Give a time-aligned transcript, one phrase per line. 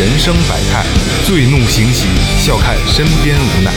[0.00, 0.82] 人生百态；
[1.26, 2.06] 醉怒行喜，
[2.42, 3.70] 笑看身边无奈。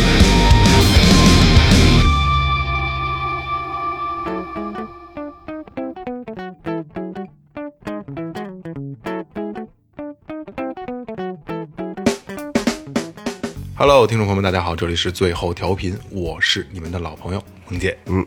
[13.76, 17.98] Hello，听众朋友们，大家好，这里是最后调频，我是你们的老朋友萌姐。
[18.06, 18.26] 嗯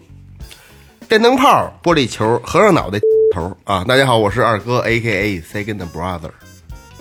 [1.08, 2.98] 电灯泡、玻璃球、和尚脑袋
[3.32, 3.82] 头啊！
[3.84, 6.32] 大家好，我是二哥，A K A Second Brother。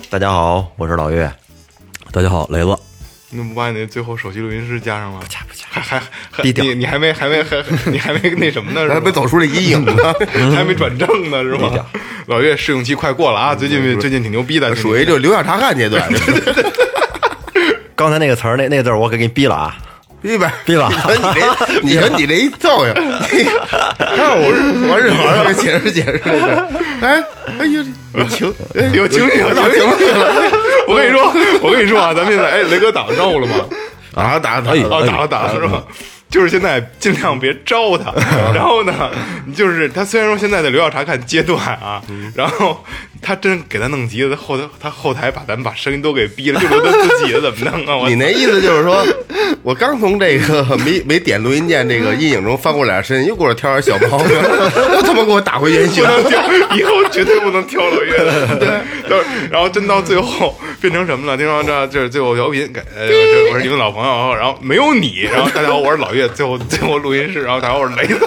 [0.08, 1.30] 大家好，我是老岳。
[2.12, 2.76] 大家好，雷子。
[3.30, 5.18] 你怎么不把你那最后首席录音师加上了？
[5.20, 7.56] 不加不加，还还还低调你你还没还没还
[7.90, 8.88] 你还没那什么呢？
[8.94, 10.14] 还没走出这阴影呢，
[10.54, 11.72] 还没转正呢，是吗？
[12.26, 16.08] 老岳试用期快过了啊，最近最近挺牛逼的，属于就留下查看阶段。
[17.96, 19.76] 刚才那个词儿，那那个字儿，我给给你逼了啊！
[20.26, 22.92] 逼呗，逼了你说你这， 你说你这一造呀，
[23.98, 26.68] 看我是我日好让解释解释这个。
[27.00, 27.22] 哎，
[27.60, 30.52] 哎呦，有情，哎有情绪，有情绪了。
[30.88, 31.32] 我跟你说，
[31.62, 33.54] 我跟你说啊，咱们现在哎，雷哥打了招呼了吗？
[34.14, 35.84] 打打打，啊，打了打了是吧？
[36.28, 38.12] 就是现在尽量别招他，
[38.52, 38.92] 然后呢，
[39.54, 42.02] 就是他虽然说现在在留校查看阶段啊，
[42.34, 42.84] 然后
[43.22, 47.96] 他真给他弄急了，他后台他后台把咱们把声音都给逼了，就留他自己的怎么弄啊？
[48.04, 49.04] 我你那意思就是说，
[49.62, 54.36] 我刚从这个 没没点录音键这个阴影中翻过俩身，又给我挑点小毛病，
[54.94, 56.10] 又他妈给我打回原形不。
[56.10, 56.42] 能挑，
[56.76, 58.56] 以后绝对不能挑老岳的。
[58.58, 58.68] 对，
[59.08, 59.16] 到
[59.50, 61.36] 然后真到最后变成什么了？
[61.36, 68.18] 听说这就是最后调频，给呃，这我是你们老朋友，然后没有你，然后大家好，我是老岳，最后最后录音室，然后大家好，我是雷子。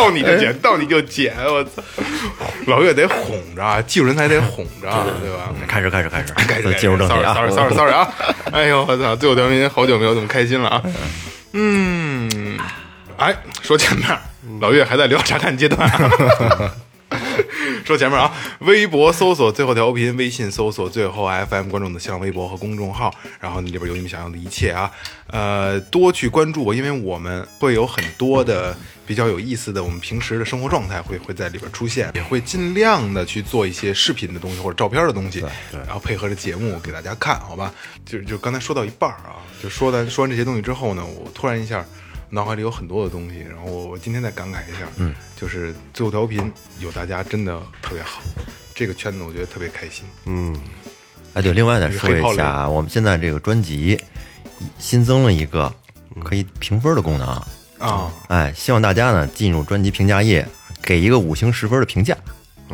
[0.00, 1.82] 到你就剪，到你就剪，我操！
[2.66, 4.88] 老岳得哄着啊，技术人才得哄着，
[5.20, 5.52] 对吧？
[5.68, 8.08] 开始，开始，开始，开始 进入正题啊！sorry sorry sorry 啊！
[8.52, 9.14] 哎呦我操！
[9.14, 10.82] 最后调频好久没有这么开心了啊！
[11.52, 12.58] 嗯，
[13.18, 14.08] 哎，说前面，
[14.60, 16.10] 老岳还在聊查看阶段啊。
[17.84, 24.90] 说前面啊，微博搜索最后调频，微信搜索最后 FM，关注我们的新浪微博和公众号，然后里边有你们想要的一切啊，
[25.28, 37.72] 呃，多去关注我，因为我们会有很多的比较有意思的，我们平时的生活状态会会在里边出现，也会尽量的去做一些视频的东西或者照片的东西，然后配合着节目给大家看，好吧？
[38.04, 41.84] 就就刚才说到一半啊，就说完说完这些东西之后呢，我突然一下。
[42.30, 48.22] 脑海里有很多的东西，然后我我今天再感慨一下，嗯，就是最后调频有大家真的特别好，
[48.74, 50.56] 这个圈子我觉得特别开心，嗯。
[51.32, 53.96] 哎，对，另外再说一下啊，我们现在这个专辑
[54.80, 55.72] 新增了一个
[56.24, 57.28] 可以评分的功能。
[57.78, 60.44] 啊，哎，希望大家呢进入专辑评价页，
[60.82, 62.16] 给一个五星十分的评价，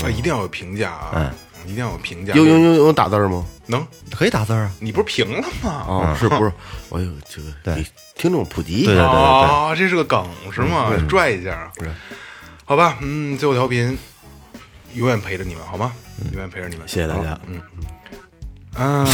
[0.02, 1.30] 啊，一定要有评价啊，嗯
[1.66, 3.44] 一定要有评价，有有有有打字吗？
[3.66, 3.84] 能，
[4.14, 4.70] 可以打字啊。
[4.80, 5.70] 你不是评了吗？
[5.70, 6.52] 啊，是不是？
[6.88, 9.08] 我有这个对给听众普及一对对下。
[9.10, 10.92] 啊，这是个梗是吗？
[11.08, 11.70] 拽一下，
[12.64, 13.96] 好吧，嗯，最后调频
[14.94, 15.92] 永远陪着你们，好吗？
[16.32, 17.38] 永远陪着你们，谢谢大家。
[17.46, 17.60] 嗯，
[18.76, 19.06] 啊，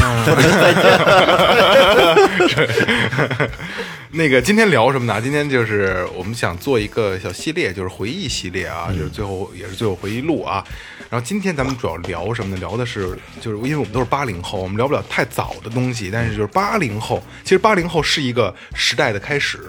[4.10, 5.20] 那个今天聊什么呢？
[5.22, 10.62] 今天就是我们想做一个小系列，就是回忆系列啊，就是最后也是最后回忆录啊。
[11.08, 12.60] 然后今天咱们主要聊什么呢？
[12.60, 19.60] 聊的是，就是因为我们都是八零后，我们聊不了太早的东西，但是就是八零后，其实八零后是一个时代的开始。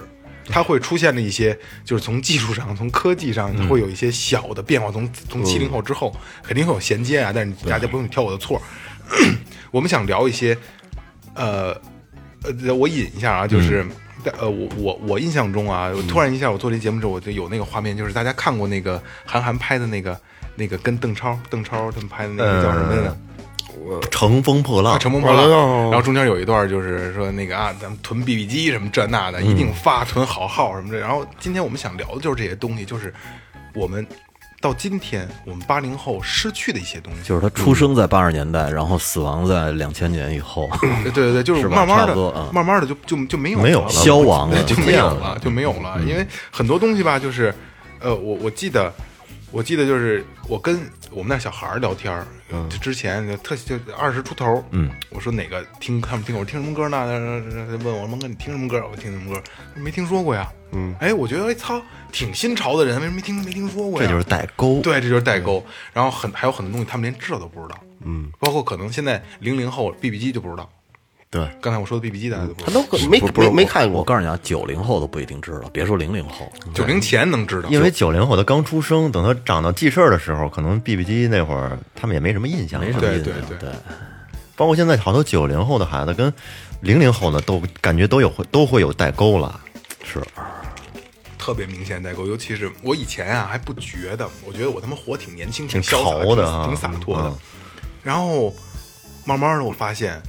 [0.46, 4.92] 它会出现了一些，就是从技术上、从科技上，它会有一些小的变化。
[4.92, 8.60] 从从七零后之后，肯定会有衔接啊，但是大家不用挑我的错。
[9.70, 10.56] 我们想聊一些，
[11.34, 11.76] 呃，
[12.42, 13.84] 呃，我引一下啊，就是，
[14.38, 20.18] 呃，我我我印象中啊，我突然一下，我做这节目之后，我就有那个画面，就是大家看过那个韩寒拍的那个
[20.54, 23.16] 那个跟邓超、邓超他们拍的那个叫什么来着？
[24.10, 25.44] 乘风破浪啊，，乘风破浪。
[25.50, 30.98] 哦然后中间有一段就是说那个啊，咱们囤 BB 机什么这那的，一定发囤好号什么的。
[30.98, 33.12] 然后今天我们想聊的就是这些东西，就是
[33.74, 34.06] 我们
[34.64, 37.22] 到今天我们八零后失去的一些东西。
[37.22, 46.00] 就是他出生在八十年代，然后死亡在两千年以后，对对对， 就是慢慢的慢慢的就就就没有没有了消亡了，就没有了， 就没有了。
[46.06, 47.54] 因为很多东西吧，就是，
[48.00, 48.90] 呃，我我记得，
[49.54, 50.80] 我记得就是我跟
[51.12, 52.26] 我们那小孩儿聊天儿，
[52.68, 57.06] 就之前就特就二十出头，嗯，我说哪个听他们听我说听什么歌呢？
[57.84, 58.84] 问我蒙哥你听什么歌？
[58.90, 59.40] 我听什么歌？
[59.76, 60.52] 没听说过呀。
[60.72, 61.80] 嗯，哎，我觉得哎操，
[62.10, 64.08] 挺新潮的人，为什么没听没听说过呀？
[64.08, 64.80] 这就是代沟。
[64.80, 65.64] 对，这就是代沟。
[65.92, 70.68] 然后很还有很多东西他们连知道都不知道，嗯，包括可能现在零零后 BB 机就不知道。
[71.34, 73.98] 对，刚才我说的 BB 机大家都不他知道，都没没没看过。
[73.98, 76.48] 我告诉你啊，九零后都不一定知道，别说零零后。
[76.72, 83.24] 九零前能知道，因为九零后他刚出生，等他长到记事儿的时候，可能 BB 机那会儿他们也没什么印象，没什么印象。
[83.24, 83.70] 对对对对，
[84.54, 86.32] 包括现在好多九零后的孩子跟
[86.82, 89.58] 零零后的都感觉都有都会有代沟了。
[90.04, 90.22] 是
[91.36, 92.28] 特别明显代沟。
[92.28, 97.36] 尤其是我以前啊还不觉得，我觉得我他妈活挺年轻、挺潇洒潮的啊挺挺洒脱的嗯。
[98.04, 98.54] 然后
[99.24, 100.22] 慢慢的我发现。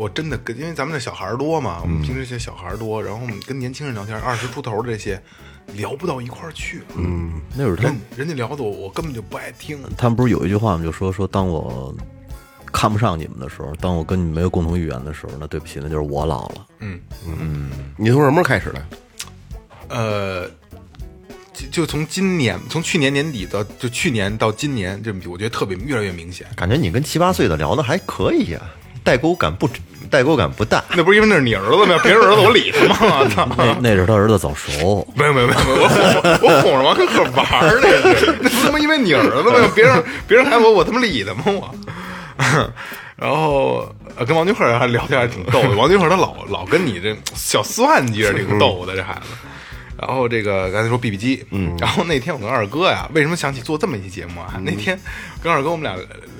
[0.00, 5.22] 我真的跟，因为咱们这小孩儿多嘛，我们平时这些小孩儿多，然后我们跟年轻人聊天，二十出头的这些
[5.74, 6.80] 聊不到一块儿去。
[6.96, 9.78] 嗯，那会儿他人人家聊的我，我根本就不爱听。
[9.98, 10.82] 他们不是有一句话吗？
[10.82, 11.94] 就说说当我
[12.72, 16.66] 看不上你们的时候，当我跟你们没有共同语言的时候，那对不起，那就是我老了。
[16.78, 18.86] 嗯嗯你从什么时候开始的？
[19.90, 20.48] 呃，
[21.52, 26.46] 就就从今年，从去年年底到就去年到今年，这我觉得特别越来越明显。
[26.56, 28.62] 感觉你跟七八岁的聊的还可以呀、
[29.04, 29.68] 代沟感不
[30.10, 30.82] 代沟感不大。
[30.94, 31.98] 那不是因为那是你儿子吗？
[32.02, 33.28] 别人儿子我理他吗？
[33.34, 33.48] 操！
[33.56, 39.70] 那那是他儿子早熟，没有没有没有，我哄我哄着王可玩儿那是，那不他妈因为你儿子吗？
[39.74, 41.74] 别人别人还我我他妈理他吗我？
[43.16, 43.86] 然后
[44.16, 49.20] 呃跟王俊赫还聊天还挺逗的， 王俊赫他老老跟你这小算计着，挺逗的这孩子。
[50.00, 54.54] 然后这个刚才说 BB 机，嗯，然后那天我跟二哥呀，为什么想起做这么一期节目啊？
[54.64, 54.98] 那天
[55.42, 55.94] 跟二哥我们俩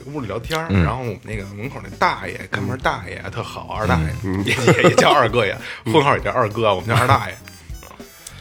[0.07, 4.15] 屋里聊天，然后我们那个门口那大爷看门大爷特好，二大爷
[4.45, 7.37] 也也也叫二哥呀，混号也叫二哥，我们叫二大爷。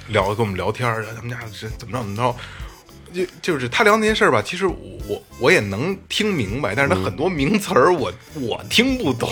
[0.08, 2.36] 聊跟我们聊天儿，他们家是怎么着怎么着，
[3.14, 9.30] 就就是他聊那些事儿吧，其实我我也能听明白，但是他很多名词儿我我听不懂。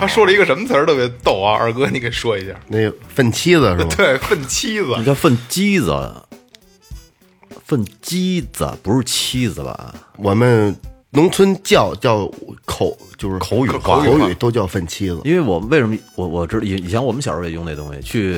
[0.00, 2.54] 他说了一个什么词儿特别逗啊，二哥你给说一下。
[2.66, 3.94] 那粪妻子是吧？
[3.96, 6.14] 对，粪妻子你，叫粪鸡子，
[7.64, 9.94] 粪鸡子不是妻子吧？
[10.16, 10.76] 我们
[11.14, 12.26] 农村叫叫
[12.64, 15.20] 口就是口语化口口语都叫粪妻子。
[15.24, 18.34] 因为我为什么我我知道以以前我们小时候也用那东西去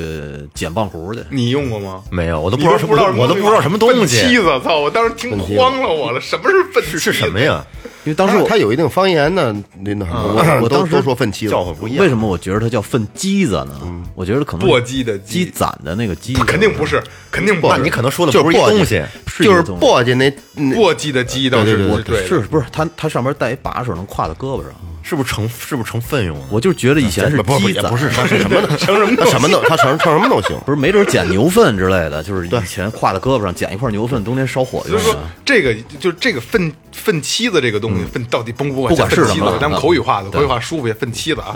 [0.55, 2.03] 捡棒胡去，你用过吗？
[2.11, 4.81] 没有，我都不知道什么，我都不知道什么东粪妻子，操！
[4.81, 6.99] 我当时听慌了我了，什么是粪妻子？
[6.99, 7.39] 是什么？
[7.39, 7.65] 呀？
[8.05, 10.23] 因为当时我他有一定方言呢，那那什么，
[10.61, 11.65] 都我当时都说粪妻子叫。
[11.65, 12.03] 唤不一样。
[12.03, 13.81] 为什么我觉得它叫粪鸡子呢？
[14.15, 17.73] 我觉得可能簸箕的鸡箕攒的那个鸡，肯定不是，肯定不是。
[17.73, 19.03] 那你可能说的就是不是一簸箕东西，
[19.43, 24.73] 就是簸箕那那簸箕的鸡倒是对对对对的是不是它它上面带一把手能挎在胳膊上？
[25.05, 26.47] 是不是成是不是成粪用啊？
[26.51, 28.77] 我就觉得以前是不不鸡攒，也不是， 他是什么的？
[28.79, 30.59] 成什么他什么都他成成什么都行。
[30.65, 35.21] 不是没准捡牛粪之类的，就是以前挎在胳膊上捡一块牛粪，冬天烧火用所以说的。
[35.45, 41.55] 这个就是这个粪粪妻子这个东西，粪到底甭不不管是粪妻子什么了，咱们口语化的，口语化舒服些，粪妻子啊。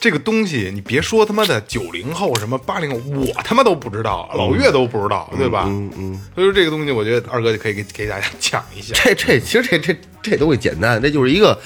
[0.00, 5.64] 这个东西你别说他妈的九零后什么八零后，我他妈都不知道，老岳都不知道，对吧？
[5.66, 6.20] 嗯嗯。
[6.34, 8.94] 所以说这个东西，我觉得二哥就可以给给大家讲一下。
[8.94, 11.60] 这这其实这这这东西简单，这就是一个，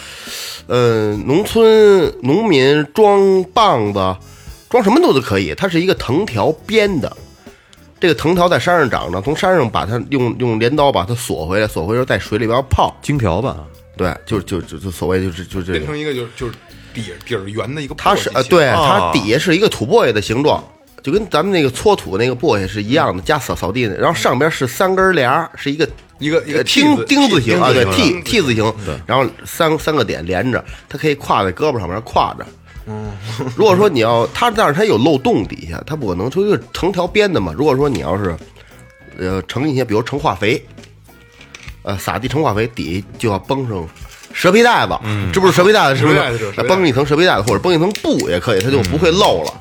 [0.66, 4.16] 呃，农村农民装棒子，
[4.68, 5.54] 装什么都都可以。
[5.54, 7.16] 它是一个藤条编的，
[8.00, 12.92] 这个藤条在山上长着，从山上把它用用镰刀把它锁回来，锁回来在水里边泡。
[13.00, 13.64] 金条吧，
[13.96, 16.54] 对，就就就就所谓就是就这个，变成一个就是就是
[16.94, 20.62] 底底儿圆的一个簸箕，它是呃，对，它啊底下是一个土簸箕的形状，
[21.02, 23.96] 就跟咱们那个搓土那个簸箕是一样的，加扫扫地的。
[23.98, 28.72] 然后上边是三根帘儿，是一个一个一个钉字钉字形啊，对，T T 字形，
[29.04, 32.46] 然后三三个点连着，它可以挎在胳膊上面挎着。
[32.86, 33.12] 嗯，
[33.56, 37.52] 如果说你要它，但是它有漏洞底下，它不可能说一个藤条编的嘛。
[37.56, 38.36] 如果说你要是
[39.18, 40.62] 呃盛一些，比如盛化肥，
[41.82, 43.88] 呃撒地盛化肥，底下就要崩上
[44.34, 44.92] 蛇皮袋子，
[45.32, 49.52] 这不是蛇皮袋子，是不是绷一层蛇皮袋子，或者绷一层布也可以，它就不会漏了。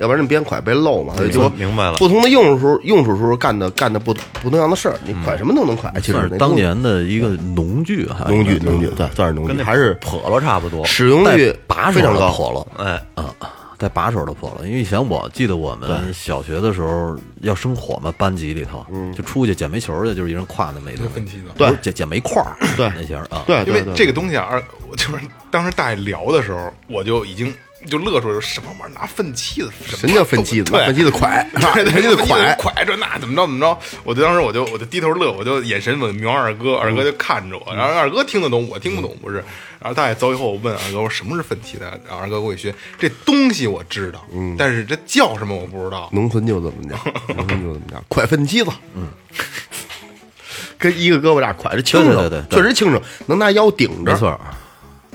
[0.00, 4.12] 要不然你边蒯被漏嘛，所以就明白了不同的用处用处时候干的干的不
[4.42, 5.88] 不同样的事儿，你蒯什么都能蒯。
[6.00, 10.84] 其实算是当年的一个农具，还农具农具对，算是农具，还是笸箩差不多。
[10.84, 11.56] 使用率
[11.92, 12.28] 非常高。
[12.28, 13.26] 笸箩，哎，啊，
[13.78, 14.66] 带把手的破了。
[14.66, 18.84] 因为以前我记得我们小学的时候要生火嘛，班级里头
[19.16, 24.60] 就出去捡煤球去，就是一人挎那煤东西，粪妻子对捡捡煤块儿，对那些儿啊，对，因为这个东西啊，
[24.96, 27.52] 就是当时大爷聊的时候，我就已经
[27.86, 29.72] 就乐出来，什么玩意儿拿粪箕子？
[29.96, 30.72] 什么叫粪箕子？
[30.72, 32.56] 对粪箕子蒯，对，粪妻子蒯。
[32.56, 39.44] 蒯着那怎么着怎么着，我就当时我就我就低头乐，我就眼神我瞄二哥，二哥就看着我，然后二哥听得懂，我听不懂不是。
[39.80, 41.80] 然后大爷走以后，我问二哥我说什么是粪箕子？
[42.08, 44.24] 然后二哥给我一学，这东西我知道，
[44.56, 46.08] 但是这叫什么我不知道。
[46.12, 46.98] 农村就怎么讲，
[47.36, 49.08] 农村就怎么讲，蒯粪箕子，嗯，
[50.78, 54.12] 跟一个胳膊俩蒯着轻省，对对对对确实轻省，能拿腰顶着。
[54.12, 54.40] 没错儿，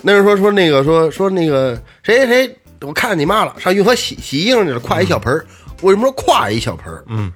[0.02, 5.46] 那人说说那个说说那个谁谁谁，我看见你妈了，上运河洗洗衣裳去了，挎一小盆儿。
[5.82, 7.04] 为什么说挎一小盆儿？
[7.08, 7.32] 嗯，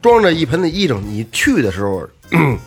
[0.00, 2.06] 装着一盆的衣裳，你去的时候。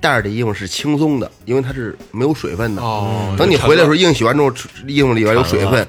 [0.00, 2.82] 带着的衣服是轻松的，因为它是没有水分的。
[2.82, 4.52] 哦等你回来的时候，衣裳洗完之后，
[4.88, 5.86] 衣服里边有水分，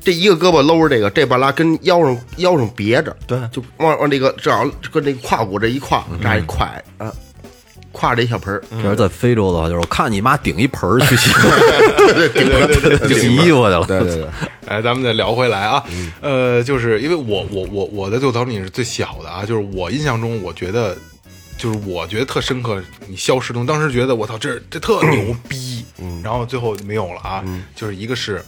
[0.00, 6.64] 这一个胳膊搂着这个，这半拉跟腰上腰上别着，对就往往这个正好跟这个胯骨这一挎，这样一挎
[6.96, 7.12] 啊，
[7.94, 11.30] 挎着一小盆儿，这是在非洲的话，就是我看你妈顶一盆儿去洗
[12.12, 13.84] 对对对洗衣服去了。
[13.86, 14.28] 对对对，
[14.66, 15.82] 哎，咱们再聊回来啊，
[16.20, 20.96] 呃，就是因为我我我我的最后调频是最小的啊，就是我印象中，我觉得
[21.56, 25.84] 就是我觉得特深刻，你消失中，当时觉得我操，这这特牛逼，
[26.22, 27.44] 然后最后没有了啊，
[27.76, 28.44] 就是一个是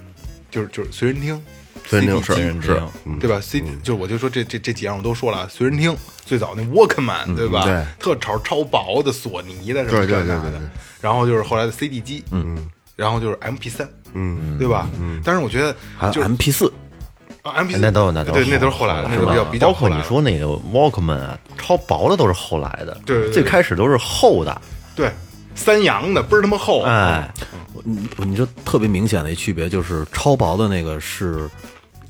[0.50, 1.40] 就是就是随身听，
[1.87, 2.83] 随身听是
[3.21, 7.62] 对吧？C 就是我就说这这这几样我都说了啊，随身听最早那 Walkman 对吧？
[7.64, 10.69] 对特超超薄的索尼的什么对对这那的对对对，
[11.00, 14.88] 然后就是后来的 CD 机，嗯，然后就是 MP 三，嗯，对吧？
[15.00, 16.73] 嗯，但是我觉得还有就 MP 四，
[17.43, 24.61] 啊 MP 四那都有那都对，那都是后来的，那都比较比较包括你说那个 Walkman 啊，超薄的都是后来的，对对对最开始都是厚的，
[24.97, 25.11] 对
[25.55, 27.33] 三洋的倍儿他妈厚，哎，
[27.85, 31.49] 你你说特别明显的一区别就是超薄的那个是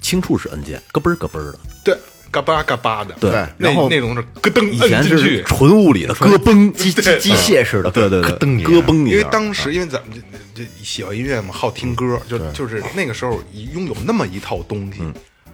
[0.06, 1.58] 轻触式按键，咯嘣儿咯嘣儿的。
[1.82, 1.98] 对，
[2.30, 5.42] 嘎巴嘎巴的，对那然后那种是咯噔以前是。
[5.42, 9.04] 纯物理的咯嘣 机机机械式的，对对对，咯噔咯嘣。
[9.04, 10.22] 因为当时，因为咱们
[10.54, 15.00] 这这喜欢音乐嘛，好听歌，就就是那个时候拥有那么一套东西，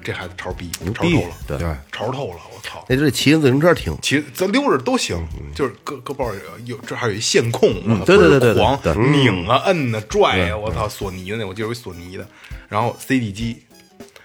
[0.05, 1.15] 这孩子潮逼，潮逼。
[1.15, 1.57] 透了，对。
[1.59, 1.75] 对。
[1.91, 2.85] 潮透了，我操！
[2.89, 5.17] 那就是骑着自行车听，其实咱溜着都行，
[5.55, 6.31] 就是胳胳膊
[6.67, 7.73] 有这还有一线控，
[8.05, 8.95] 对对对对对狂对。
[8.97, 12.27] 拧啊摁啊拽啊，我操，索尼的那我记得有一索尼的，
[12.69, 13.63] 然后 CD 机，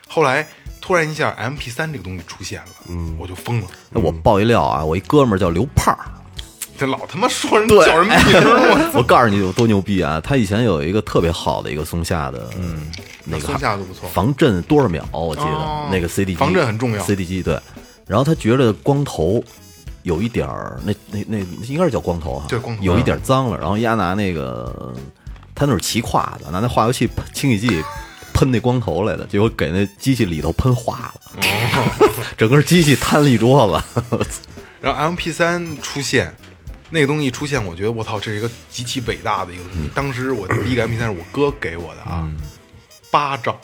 [0.07, 0.47] 后来
[0.81, 5.99] 突然一下 MP 三这个东西出现了，嗯，我就疯了，那我爆一料啊，我一哥们儿叫刘胖儿，
[6.77, 10.21] 这老他妈说人叫人名儿，我 我告诉你有多牛逼啊！
[10.23, 12.89] 他以前有一个特别好的一个松下的，嗯，
[13.25, 14.07] 那个松下都不错。
[14.09, 15.87] 防震多少秒，我记哦。
[15.89, 17.59] 得那个 CD 机防震很重要，CD 机对。
[18.05, 19.43] 然后他觉得光头
[20.03, 22.83] 有一点儿，那那那应该是叫光头哈，对光头。
[22.83, 23.57] 有一点脏了。
[23.57, 24.93] 然后丫拿那个，
[25.53, 27.83] 他那是骑胯的，拿那化油器清洗剂
[28.38, 31.41] 喷那光头来的，结果给那机器里头喷化了，
[32.38, 34.29] 整个机器瘫了一桌子。
[34.79, 36.32] 然后 MP 三出现，
[36.91, 39.89] 那个东西出现，我觉得我操，这是一个极其伟大的一个东西。
[39.96, 42.29] 当时我第一个 MP 三是我哥给我的啊，
[43.10, 43.60] 八兆，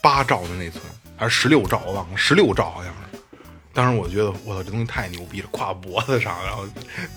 [0.00, 0.80] 八兆的内存，
[1.16, 2.98] 还是十六兆，我忘了，十六兆好像是。
[3.74, 6.64] 当时我觉得我操，这东西太牛逼了，挎脖子上，然后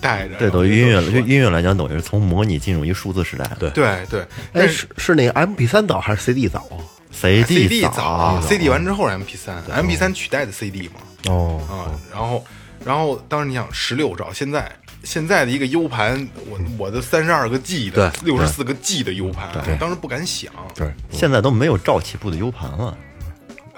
[0.00, 0.34] 带着。
[0.34, 3.48] 对，等于音乐，就就音乐来讲，等于是从模拟进入一个数字时代。
[3.60, 10.94] 对对对，哎，但是是那个 MP 三早还是 CD 早啊？，CD 早，CD 完之后是 MP 三，MP 三取代的 CD 嘛。
[11.26, 12.44] 哦，啊，然后，
[12.84, 14.70] 然后当时你想十六兆，现在
[15.04, 22.96] 现在的一个 U 盘，我我的三十二个 G 的，对六十四个 G 的 U 盘，我当时不敢想，对，现在都没有兆起步的 U 盘了。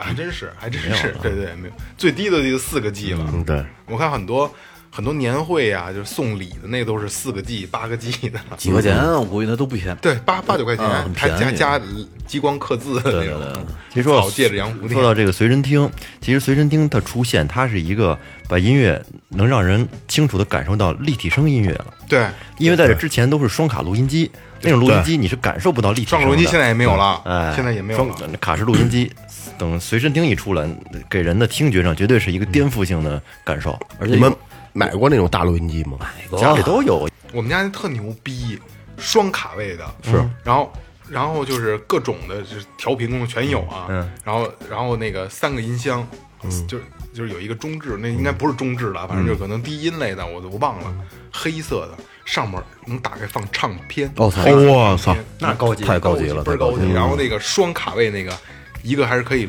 [0.03, 3.31] 还真是，还真是，对对，没有最低的就四个 G 了。
[3.33, 4.53] 嗯对，我看很多
[4.91, 9.99] 很多年会呀、就是送礼的那都是四个 G、八个 G 的，几块钱我估计那都不便宜。
[10.03, 11.81] 对，八八九块嗯钱，很还加加
[12.27, 13.67] 激光刻字的那种。
[13.91, 15.89] 其实说到草戒指洋蝴蝶说到这个随身听，
[16.21, 21.95] 其实随身听它出现，它是一个把音乐能让人清楚的感受到立体声音乐了。
[22.09, 22.27] 对，
[22.59, 24.31] 因为在这之前都是双卡录音机，
[24.63, 26.25] 那种录音机你是感受不到立体声的。
[26.25, 28.37] 双录音机现在也没有了，哎，现在也没有双了。
[28.39, 29.11] 卡式录音机，
[29.59, 30.69] 等随身听一出来，
[31.09, 34.33] 给人的听觉上绝对是一个颠覆性的感受，而且你们
[34.73, 35.99] 买过那种大录音机吗？
[36.01, 37.09] 买过家里都有。
[37.33, 38.59] 我们家那特牛逼，
[38.99, 40.13] 双卡位的，是，
[40.43, 40.73] 然后
[41.09, 46.07] 然后就是各种的，就是调频功能全有啊，嗯然后然后那个三个音箱，
[46.67, 50.93] 就是就是有一个中置，那应该不是中置的，反正就是可能低音类的，我都忘了，
[51.33, 54.43] 黑色的，上面能打开放唱片，哦操。
[54.51, 56.93] 我操，那高级太高级了，倍儿高级，太高级。
[56.93, 58.33] 然后那个双卡位那个，
[58.83, 59.49] 一个还是可以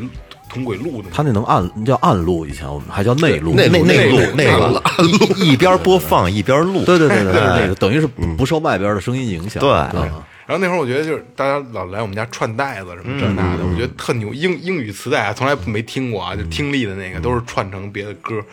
[0.50, 3.54] 同轨录的，他那能暗叫暗录，以前我们还叫内录。
[3.54, 4.62] 内内内录内录。
[4.62, 5.12] 暗录。
[5.38, 9.62] 一一边播放一边录，对对对对那个等于是不受外边的声音影响。
[9.62, 9.72] 对。
[9.72, 14.34] 啊然后那会儿我觉得就是大家老来我们家串带子什么这那的，我觉得特牛。
[14.34, 18.44] 英英语磁带啊，从来没听过啊，就听力的那个都是串成别的歌。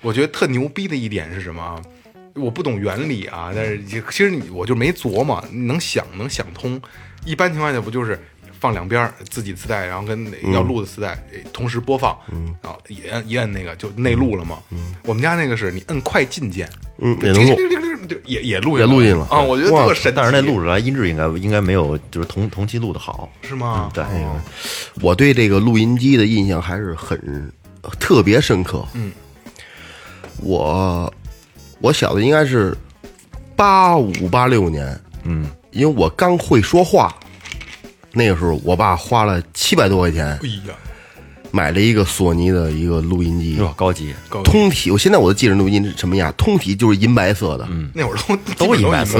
[0.00, 1.74] 我觉得特牛逼的一点是什么啊？
[2.38, 6.80] 我不懂原理啊，但是其实你我就没琢磨，能想能想通。
[7.24, 8.18] 一般情况下不就是
[8.60, 12.16] 放两边儿自己磁带，然后跟要录的磁带诶同时播放，
[12.62, 14.58] 然后一摁一摁那个就内录了嘛。
[15.04, 16.68] 我们家那个是你摁快进键，
[16.98, 17.56] 嗯，也能录。
[18.08, 19.38] 就也也录也录进了啊！
[19.38, 23.30] 我觉得特神奇，但是那录出来音质应该应该没有就是同同期录的好。
[23.42, 23.90] 是吗？
[23.92, 24.02] 对，
[25.02, 27.52] 我对这个录音机的印象还是很
[28.00, 28.86] 特别深刻。
[28.94, 29.12] 嗯，
[30.40, 31.12] 我
[31.80, 32.76] 我小的应该是
[33.54, 37.14] 八五八六年，嗯，因为我刚会说话，
[38.12, 40.74] 那个时候我爸花了七百多块钱哎呀，
[41.50, 44.90] 买了一个索尼的一个录音机，哟，高级，高通体。
[44.90, 47.90] 我现在我都记着录音是什么样，通体就是银白色的，嗯。
[47.94, 48.18] 那会儿
[48.56, 49.18] 都都是银白色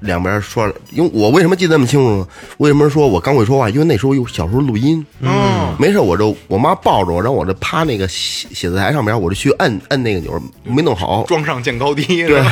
[0.00, 2.26] 两边说，因为我为什么记得那么清楚呢？
[2.58, 3.68] 为什么说我刚会说话？
[3.70, 12.42] 因为那时候有小时候录音，嗯，没事我就我妈抱着我，然后我这趴那个写写字台上面，我就去摁摁那个钮，没弄好，装上见高低，对，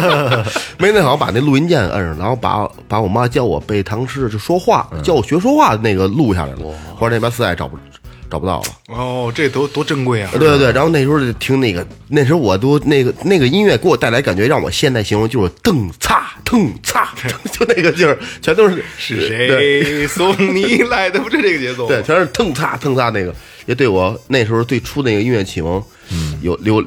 [0.78, 6.58] 没弄好把那录音键摁上，然后把把我妈教我背唐诗就说话，教我学说话的那个录下来了，
[6.96, 7.76] 后来那边磁带找不
[8.30, 8.66] 找不到了。
[8.88, 10.30] 哦，这多多珍贵啊！
[10.32, 17.12] 对对对，然后那时候就听那个，那时候我都那个那个音乐给我带来感觉，让我现在形容就是蹬擦蹬擦，
[17.52, 21.18] 就那个劲儿，全都是是对谁送你来的？
[21.20, 21.86] 不是这个节奏？
[21.88, 23.34] 对，全是蹬擦蹬擦那个，
[23.66, 25.82] 也对我那时候最初那个音乐启蒙，
[26.42, 26.82] 有留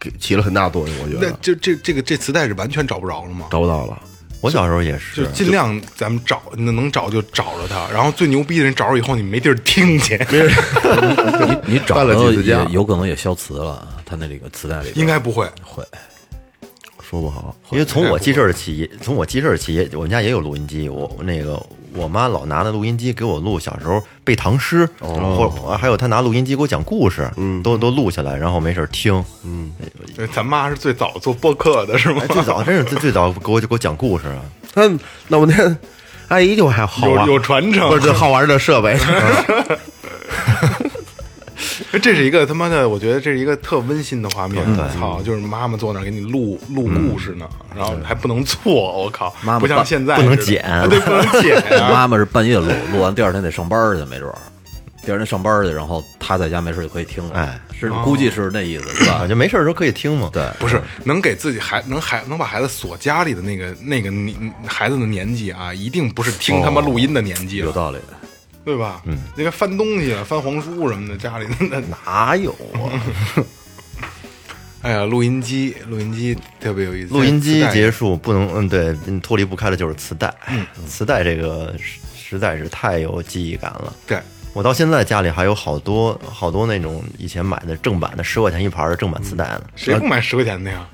[0.00, 3.46] 给起了很大作用，我觉得那就这这个这磁带是完全找不着了吗？
[3.50, 3.98] 找不到了。
[4.44, 7.88] 我小时候也是，就尽量咱们找，能能找就找着他。
[7.90, 10.18] 然后最牛逼的人找着以后，你没地儿听去，
[11.64, 15.48] 你你找了几次有可能也消磁了，他那里个磁带里应该不会。
[15.62, 15.82] 会。
[17.14, 20.88] 说不好，因为从我记事儿起，从我记事儿起，我们家也有录音机。
[20.88, 21.60] 我那个
[21.94, 27.30] 我妈老拿那录音机给我录小时候背唐诗，或者还有她拿录音机给我讲故事，
[27.62, 29.24] 都都录下来，然后没事儿听。
[29.44, 29.72] 嗯
[30.32, 32.26] 咱妈是最早做播客的，是吗哎，？
[32.34, 34.42] 最早真是最最早给我给我讲故事啊。
[34.74, 34.82] 他
[35.28, 35.76] 那我那
[36.28, 38.98] 阿姨就还好玩，有有传承不是好玩的设备，
[42.02, 44.64] 这是一个他妈的，我觉得这是一个特温馨的画面。
[44.64, 51.90] 我操，就是妈妈坐那儿给你录录故事呢，然后还不能错，我靠，妈妈不像现在不能剪不能剪啊。
[51.92, 54.38] 妈妈是半夜录，录完第二天得上班去，没准儿。
[55.04, 57.34] 第二天上班去，然后他在家没事就可以听了。
[57.34, 59.28] 哎，是估计是那意思，是吧啊，？
[59.28, 60.30] 就没事儿的时候可以听嘛。
[60.32, 64.34] 对，不是能给自己孩能孩能把孩子锁家里的那个那个年
[64.66, 67.98] 孩子的年纪啊，一定不是听他妈录音的年纪了，有道理。
[68.64, 69.02] 对吧？
[69.06, 73.02] 嗯，那个翻东西啊，翻黄书什么的，家里那 哪有啊？
[74.82, 77.14] 哎呀，录音机，录音机特别有意思。
[77.14, 80.32] 录音机结束不能，嗯，对，嗯脱离不开的就是磁带。
[80.86, 83.90] 磁带这个实实在是太有记忆感了。
[84.06, 84.20] 对，
[84.52, 89.62] 我到现在家里还有好多好多那种以前买的正版的十块钱一盘的正版磁带呢。
[89.74, 90.86] 谁不买十块钱的呀？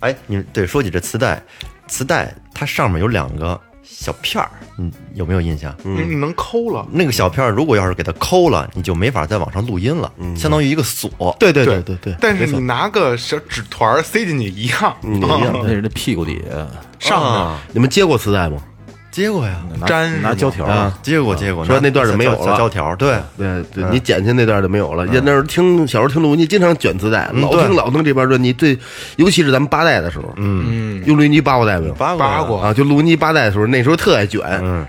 [0.00, 1.40] 哎，你对说起这磁带，
[1.86, 5.74] 磁带它上面有两个小片儿，你有没有印象？
[5.84, 6.08] 嗯。
[6.08, 6.86] 你能抠了。
[6.90, 11.36] 那个小片儿如果要是给它抠了，你就没法在网上录音了，相当于一个锁。
[11.38, 11.96] 对对对对。
[11.96, 16.66] 对，但是你拿个小纸团儿塞进去一样，一样那是那屁股底下。
[16.98, 17.60] 上啊。
[17.72, 18.62] 你们接过磁带吗？
[19.10, 20.64] 接过呀，粘拿胶条。
[20.64, 21.64] 啊接过接过。
[21.64, 22.56] 说那段就没有了。
[22.56, 25.04] 胶条，对，对对，你剪去那段就没有了。
[25.06, 28.52] 那时候听小时候听录音机，经常卷磁带，老听老听这边专辑。
[28.52, 28.78] 最
[29.16, 31.94] 尤其是咱们八代的时候，嗯，用录音机扒过带没有？
[31.94, 34.40] 八扒过啊，就录音机八代的时候，那时候特爱卷，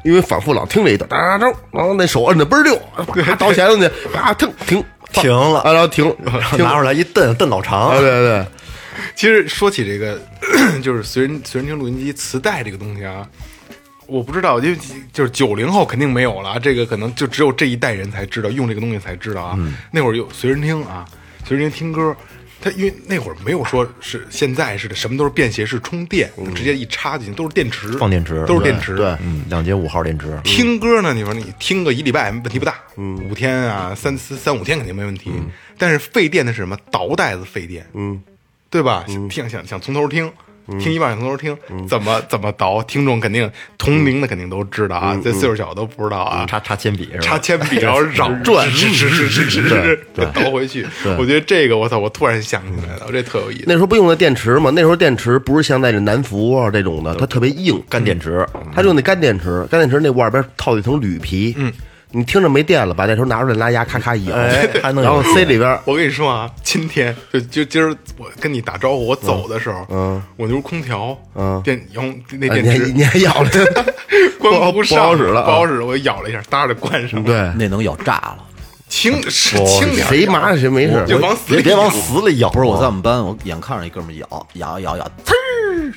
[0.04, 2.80] 因为反复老听这一段，哒哒哒，然后那手摁的倍儿溜，
[3.24, 6.06] 还倒弦子去，啊，停停 停了啊，然后停
[6.56, 8.00] 停，拿出来一蹬，蹬老长啊，。
[8.00, 8.46] 对对，
[9.16, 10.20] 其实说起这个，
[10.82, 13.28] 就是随身随身听录音机磁带这个东西啊，
[14.12, 14.78] 我不知道，因为
[15.14, 19.58] 就是九零后肯定没有了，这个可能就只有这一代人才知道用这个东西才知道啊。
[19.90, 21.06] 那会儿有随身听啊，
[21.46, 22.16] 随身听听歌。
[22.64, 28.96] 它因为那会儿没有说是现在似的，什么都是便携式充电，直接一插进去都是电池，放电池都是电池。
[28.96, 30.40] 对嗯，两节五号电池。
[30.44, 35.32] 听歌呢，你说你听个一礼拜问题不大，五天啊，三三三五天肯定没问题。
[35.76, 36.78] 但是费电的是什么？
[36.92, 38.22] 倒带子费电，嗯，
[38.70, 39.06] 对吧？
[39.28, 40.32] 听想想从头听，
[40.80, 42.82] 听一半想从头听，怎么怎么倒？
[42.84, 46.46] 听众肯定同龄的肯定都知道啊，这岁数小都不知道啊。
[46.48, 47.20] 插插铅笔是吧？
[47.22, 50.00] 插铅笔， 然后绕转，是是是是是是，
[50.34, 50.86] 倒回去。
[51.18, 53.64] 我觉得这个，我操，我突然想起来了，我这特有意思。
[53.68, 61.72] 那时候不用的电池嘛，那时候电池不是像那这南孚啊这种的，它特别硬，干电池，它用那干电池，干电池那外边套一层铝皮，嗯，
[62.12, 71.62] 你听着没电了，把那头拿出来拿牙咔咔一咬，哎还能有然后塞里边，我跟你说啊，今天就就今儿我跟你打招呼，我走的时候，嗯，我那屋空调，嗯。
[71.64, 73.50] 电然后那啊你还电池你 还咬了，
[74.40, 78.38] 关不好不上，不好使了啊不好使了，我咬了一下，当然得关上。，对，那能咬炸了。
[78.90, 82.50] 轻 是轻点儿，谁麻谁没事，就往死里别别往死里咬。
[82.50, 85.38] 不是我在我们班，我眼看着一哥们儿咬咬咬咬，呲儿，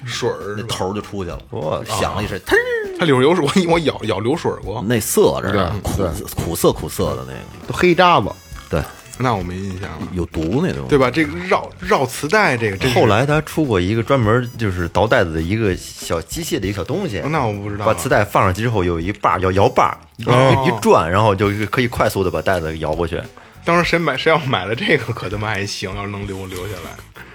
[0.04, 6.02] 水儿那，头儿就出去了，我响了一声，呲儿，它流流水，我我咬咬流水过，那涩着呢，苦
[6.34, 8.28] 苦涩苦涩的那个，都黑渣子，
[8.68, 8.82] 对，
[9.18, 10.88] 那我没印象了，有毒那东西。
[10.88, 11.10] 对吧？
[11.10, 20.64] 这个绕绕磁带这个真是后来他出过一个专门就是倒带子的一个小机械的一个小东西，那我不知道把磁带放上去之后有一把摇摇把，一哦。
[20.66, 23.20] 一转，然后就可以快速的把带子摇过去。
[23.64, 26.90] 当时谁买谁要买了这个，可他妈还行，要是能留留下来。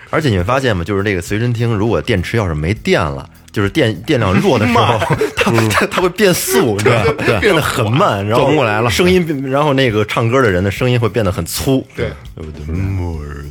[0.09, 0.83] 而且你会发现吗？
[0.83, 4.99] 就是这个随身听，如果电池要是没电了，就是电电量弱的时候，
[5.37, 7.13] 它它它会变速，你知道吗？
[7.25, 11.85] 对变得很慢，然后转不过来了声音变，然后那个唱歌的人的声音会变得很粗。
[11.95, 12.07] 对，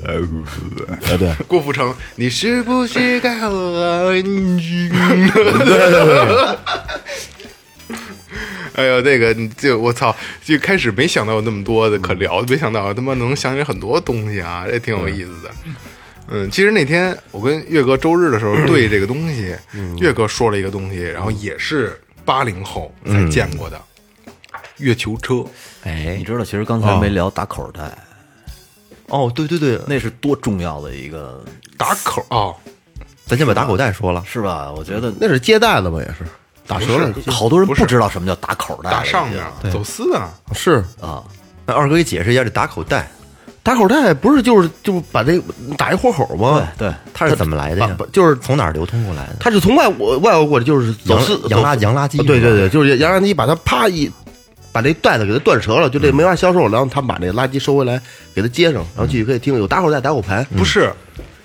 [0.06, 4.22] 哎对， 郭富城，你是不是该和我安
[4.58, 4.90] 静？
[8.74, 10.14] 哎呦，那个就我操！
[10.44, 15.50] 就开始没想到有那么多的可聊，没想到他妈能想起来很多东西啊，这挺有意思的。
[16.30, 19.56] 嗯，其实那天我跟岳哥周日的时候对这个东西，
[19.98, 23.80] 岳哥说了一个东西，然后也是八零后才见过的
[24.76, 25.44] 月球车。
[25.84, 27.96] 哎你，知道，其实刚才没聊打口袋，
[29.06, 31.42] 哦，对对对，那是多重要的一个，
[31.78, 32.54] 打口哦，
[33.24, 34.22] 咱先把打口袋说了。
[34.26, 34.70] 是吧？
[34.70, 36.24] 我觉得那是接待的吧，也是
[36.66, 41.24] 打折了，好多人不知道什么叫打口袋，打上已经面走私啊，是啊，
[41.64, 43.10] 那二哥给解释一下这打口袋，
[43.68, 45.38] 打口袋，不是就是就是把这
[45.76, 46.66] 打一豁口吗？
[46.78, 47.94] 对，它是怎么来的呀？
[48.10, 49.36] 就是从哪儿流通过来的？
[49.38, 54.10] 它是从外国外国过来，就是走私洋洋垃洋垃圾对对对，就是洋垃圾，把它啪一
[54.72, 58.00] 把这袋子给它断折了，就这没法销售了，然后他们把这垃圾收回来，
[58.34, 59.54] 给它接上，然后继续可以听。
[59.58, 60.90] 有打口袋、打口盘，不是，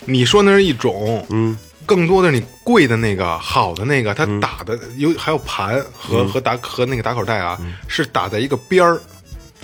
[0.06, 7.60] 你说那是一种，嗯，更多的你贵的那个好的那个，它打的有还有盘和和打和那个打口袋啊，
[7.90, 9.02] 是打在一个边儿，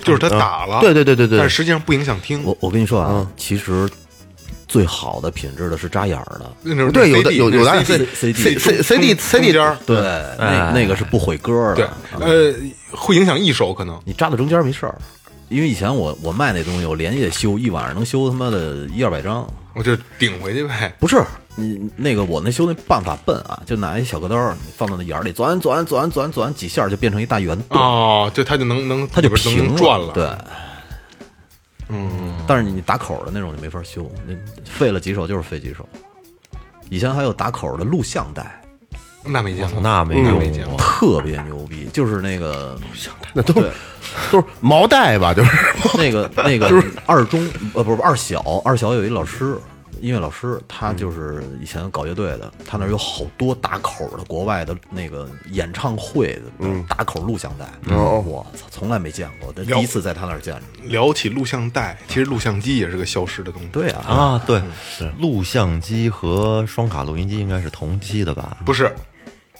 [0.03, 2.43] 就是他打了，对对对对对但是实际上不影响听。
[2.43, 3.89] 我我跟你说啊，其实
[4.67, 9.97] 最好的品质的是扎眼儿的，对有的有有的那是 CD CD C- CD 中中间儿对，
[10.38, 12.53] 那那个是不毁歌对的，，呃，
[12.91, 13.99] 会影响一手可能。
[14.05, 14.95] 你扎到中间没事儿。
[15.49, 19.51] 因为以前我我卖那东西，我连夜修，一晚上能修他妈的一二百张。
[19.73, 20.93] 我就顶回去呗。
[20.99, 21.23] 不是
[21.60, 30.13] 你那个我那修那办法笨啊，就拿一小割刀，你放到那眼儿里，钻钻钻钻钻几下，就变成一大圆洞，哦，就它就能能它就平能转了。
[30.13, 30.30] 对，
[31.89, 35.88] 嗯，但是你打口的那种就没法修，那废了几手就是废几手。
[36.89, 38.62] 以前还有打口的录像带，
[39.24, 40.78] 那没见过，那没那没见过。
[40.78, 43.72] 特别牛逼，就是那个录像带那都是
[44.32, 45.52] 都是毛带吧，就是
[45.98, 49.56] 那个那个 二中呃不是不是二小二小有一老师，
[50.01, 60.62] 音乐老师，他就是以前搞乐队的，他那儿有好多打口的国外的那个演唱会的打口录像带，我操，从来没见过，这第一次在他那儿见着。
[60.85, 63.67] 聊起录像带，其实录像机也是个消失的东西。
[63.69, 64.62] 对啊，啊，对，
[65.19, 68.57] 录像机和双卡录音机应该是同期的吧？
[68.65, 68.93] 不是，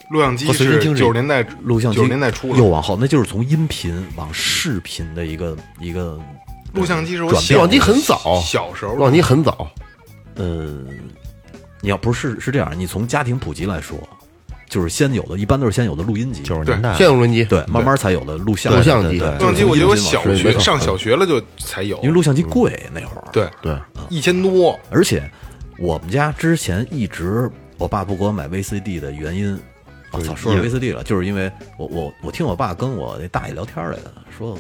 [0.10, 2.58] 录像机是九十年代录像机九十年代初了。
[2.58, 6.20] 又往后，那就是从音频往视频的一个一个
[6.74, 7.48] 录像机是我转变。
[7.48, 9.70] 小录像机很早，小时候录像机很早，
[10.40, 10.84] 呃，
[11.82, 13.98] 你要不是是这样，你从家庭普及来说，
[14.70, 22.10] 就是先有的，一般都是先有的录音机，九十年代现有录音机，对，慢慢才有的录像录像机对，录像机，我觉得我小学上小学了就才有因为。
[22.10, 23.76] 录像机贵那会儿，对对，
[24.10, 25.30] 一千多，而且
[25.78, 29.58] 我们家之前一直我爸不给我买 VCD 的原因，
[30.12, 34.58] 我操，说到 VCD 了，就是因为我我我听我爸跟我那大爷聊天来的，说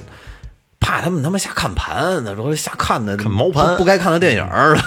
[0.79, 3.73] 怕他们他妈瞎看盘，那时候瞎看的看毛盘。
[3.73, 4.77] 不不该看的电影儿，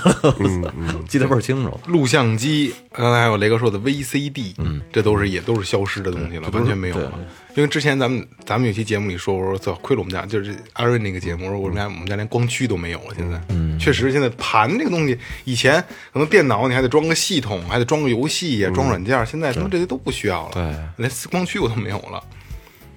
[1.06, 1.78] 记得倍儿清楚。
[1.86, 7.12] 录像机，刚才还有雷哥说的 VCD，嗯，这都是也都是消失的东西了，完全没有了。
[7.54, 13.14] 因为之前咱们咱们有期节目里说，我说操，亏了我们家，就是阿瑞那个节目，我说我们家我们家连光驱都没有了。
[13.16, 15.78] 现在，嗯，确实现在盘这个东西，以前
[16.12, 20.62] 可能电脑你还得装个系统，还得装个游戏呀，装软件，现在他妈这些都不需要了，对，
[20.96, 22.22] 连光驱我都没有了。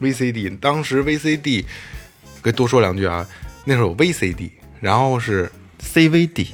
[0.01, 1.65] VCD 当时 VCD，
[2.45, 3.25] 可以多说两句啊，
[3.63, 6.49] 那时候有 VCD，然后是 CVD，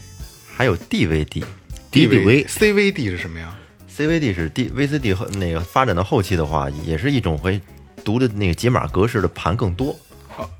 [0.55, 1.43] 还有 DVD。
[1.91, 3.53] DV CVD 是什么呀
[3.93, 7.59] ？CVD 是 D VCD 和那个发展到后期的话，也是一种会
[8.05, 9.93] 读的那个解码格式的盘更多。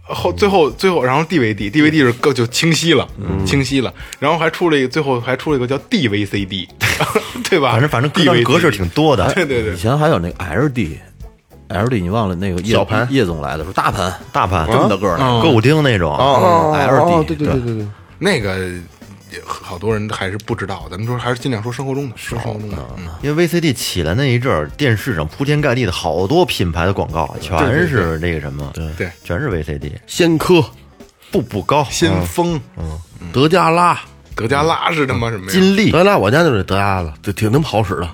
[0.01, 3.07] 后最后最后，然后 DVD，DVD 是更就清晰了，
[3.45, 6.67] 清晰了，然后还出了一个，最后还出了一个叫 DVCD，
[7.49, 7.71] 对吧？
[7.71, 9.33] 反正反正 DVD 格式挺多的。
[9.33, 10.97] 对对对以，前还有那个 LD。
[11.73, 13.07] LD，你忘了那个叶小盘。
[13.12, 14.13] 叶总来的时候，大盘。
[14.31, 14.67] 大盘。
[14.67, 16.73] 这么大个儿呢，歌舞厅那种，哦。
[16.73, 17.47] 哦 LD 哦对对。
[17.47, 17.88] 对对对，
[18.19, 18.57] 那个
[19.31, 23.07] 也好多人还是不知道，咱们说还是尽量说生活中的，说生活中的，嗯。
[23.21, 28.86] 因为 VCD 起来那一阵儿，电视上铺天盖地的好多品牌的广告，全是那个什么，对。
[28.97, 30.63] 对，全是 VCD，先科、
[31.31, 32.99] 步步高、先锋、嗯
[33.31, 33.97] 德加拉、
[34.36, 35.51] 德加拉是他妈什么呀？
[35.51, 38.10] 金利德加拉，我家就是德加拉了，就挺他妈好使的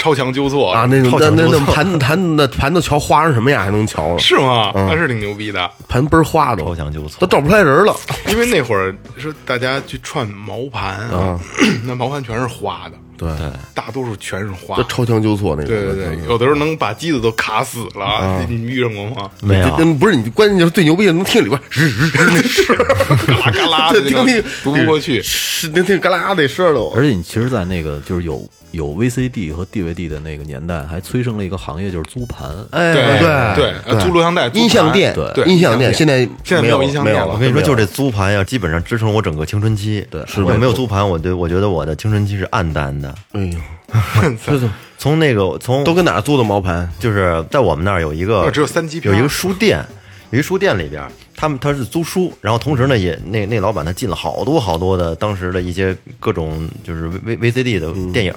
[0.00, 0.86] 超强纠错啊！
[0.90, 4.72] 那种那那那盘 盘那盘都瞧花成什么样，还能瞧了，是吗？
[4.74, 7.26] 那是挺牛逼的，盘倍儿花超都，强纠错都。
[7.26, 7.94] 找不出来人了。
[8.28, 11.38] 因为那会儿说大家去串毛盘啊，
[11.84, 13.28] 那毛盘全是花的，对，
[13.74, 14.82] 大多数全是花这。
[14.84, 15.68] 超强纠错那种。
[15.68, 19.30] 对对对，有的时候能把机子都卡死了，你你遇上过吗？
[19.42, 22.76] 没有，不是你，关键就是最牛逼的，能听里边日日日那声，
[23.26, 25.20] 嘎啦嘎啦的对，那个听听读不过去。
[25.22, 26.88] 是能听嘎啦那声儿都。
[26.96, 32.48] 而且你其实，在那个就是有有 VCD 和 DVD 的那个年代，还催生了一个行业，就是租盘。
[32.70, 37.34] 哎，对对对呃租录像带音像店，对音像店，现在现在没没有音像店了没有了。
[37.34, 40.06] 我跟你说，就这租盘呀，基本上支撑我整个青春期。
[40.10, 43.14] 对是我没有租盘，我对我觉得我的青春期是暗淡的。
[43.32, 46.88] 哎呦， 从那个从都跟哪儿租的毛盘？
[46.98, 49.84] 就是在我们那儿有一个哦只有三级片有一个书店，
[50.30, 51.02] 有一书店里边，
[51.40, 58.34] 他们他是租书，然后同时呢也那那老板他进了好多好多的当时的一些各种就是 V V C D 的电影，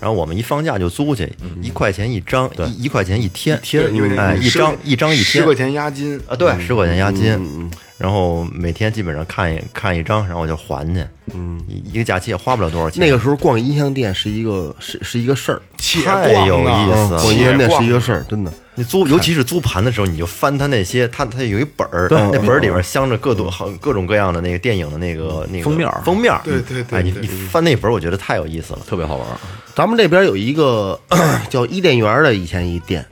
[0.00, 5.24] 然后我们一放假就租去，一块钱一张，一一块钱一天，对因为哎一张一张一天。
[5.24, 6.18] 十块钱押金。
[6.26, 15.60] 啊，对，十块钱押金，然后每天基本上看一看一张，然后我就还去，嗯，一个假期也花不了多少钱，那个时候逛音像店是一个是是一个事儿，
[16.06, 17.20] 太有意思了。
[17.20, 18.50] 逛音像店是一个事儿，真的。
[18.80, 28.78] 你租，尤其是租盘的时候，你就翻他那些，他他有一本儿，那本儿里边镶着各种好各种各样的那个电影的那个那个封面封面，对对对哎，你你翻那本儿，我觉得太有意思了。
[28.88, 29.36] 特别好玩儿。
[29.74, 30.98] 咱们这边有一个
[31.50, 33.04] 叫伊甸园的，以前一店，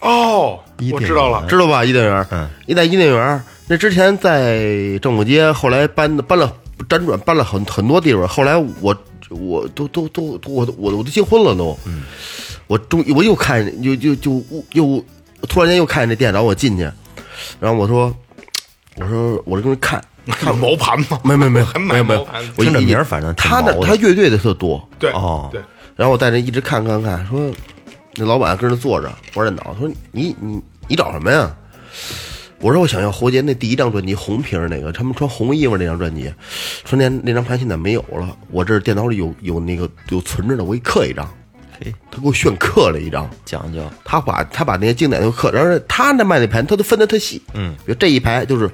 [0.00, 1.84] 哦，一定我知道了，知道吧？
[1.84, 6.52] 伊甸园，嗯，一在伊甸园，那之前在政府街，后来搬搬了
[6.88, 8.96] 辗转搬了很很多地方，后来我
[9.30, 12.02] 我都都都都我都我我都结婚了都，嗯，
[12.66, 15.04] 我终我又看又又就又
[15.48, 16.82] 突然间又看见这店，然后我进去，
[17.60, 18.14] 然后我说
[18.96, 20.02] 我说我就跟看。
[20.28, 21.20] 看毛盘吗？
[21.22, 25.62] 没没没还没有没有买毛盘，我一听着名儿反正他那他乐队的特多，对哦对，
[25.94, 27.48] 然后我在这一直看看看，说
[28.16, 31.56] 那老板跟那坐着玩电脑，说你你你找什么呀？
[32.58, 36.28] 我说我想要侯杰那第一张专辑红皮儿那个，他们穿红衣服那张专辑，
[36.84, 41.32] 说那那张盘现在没有了，我这电脑里有有那个有存着的，我给你刻一张。
[41.78, 48.70] 嘿，他给我炫刻了一张，讲究，他把他把那些经典都刻，然后他那卖那盘他都分的特细，嗯，比如这一排就是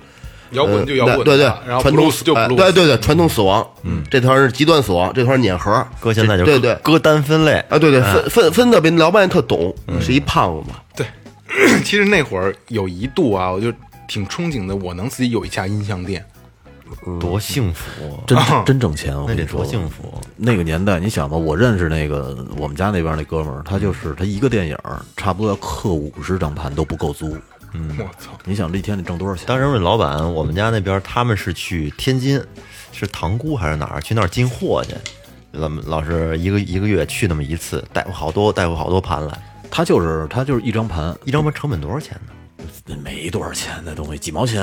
[0.52, 6.74] 摇滚就摇滚，对对，然后传统就对对对，传统死亡，嗯，这团是极端死亡，这团是碾核，哥现在就对对。
[6.82, 7.52] 歌单分类。
[7.68, 11.06] 啊，对对，分分分的别老板特懂，是一胖子嘛，对，
[11.82, 13.72] 其实那会儿有一度啊，我就
[14.06, 16.24] 挺憧憬的，我能自己有一家音像店。
[17.20, 20.20] 多幸福， 真 真挣钱，我那得跟你说，多幸福。
[20.36, 24.76] 那个年代，你想吧，我认识那个我们家那边那哥们儿，他就是他一个电影
[25.16, 27.36] 差不多要刻五十张盘都不够租。
[27.98, 29.46] 我操，你想这一天得挣多少钱？
[29.46, 32.42] 当时问老板，我们家那边他们是去天津，
[32.92, 34.00] 是塘沽还是哪儿？
[34.00, 34.94] 去那儿进货去。
[35.52, 39.38] 老老是一个一个月去那么一次，带回好多带回好多盘来。
[39.70, 42.96] 他就是他就是一张盘，一张盘成本多少钱呢？
[43.02, 44.62] 没多少钱那东西，几毛钱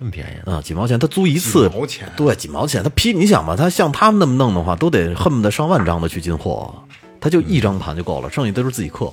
[0.00, 0.56] 这么便宜呢？
[0.56, 0.98] 啊，几毛钱。
[0.98, 2.82] 他租一次几毛钱对，几毛钱。
[2.82, 6.74] 他批，你想吧，他像他们那么弄的话，都得恨不得上万张的去进货，
[7.20, 9.12] 他就一张盘就够了，剩下都是自己刻，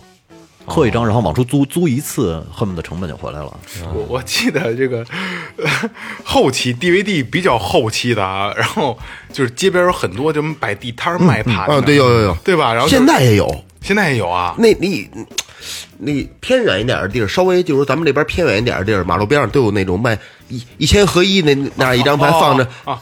[0.66, 3.60] 刻一张，然后往出租，租一次，恨不得成本就回来了。
[3.94, 5.06] 我我记得这个
[5.58, 5.70] 呃
[6.24, 8.98] 后期 DVD 比较后期的啊，然后
[9.34, 12.74] 就是街边有很多就摆地摊儿卖盘的，啊，对，有有有，对吧？
[12.74, 15.10] 然后现在也有，现在也有啊，那你
[16.00, 23.00] 那偏远一点的地儿，稍微就是咱们这边偏远一点的地儿，马路边上都有那种卖一一千合一那那样一张牌放着，啊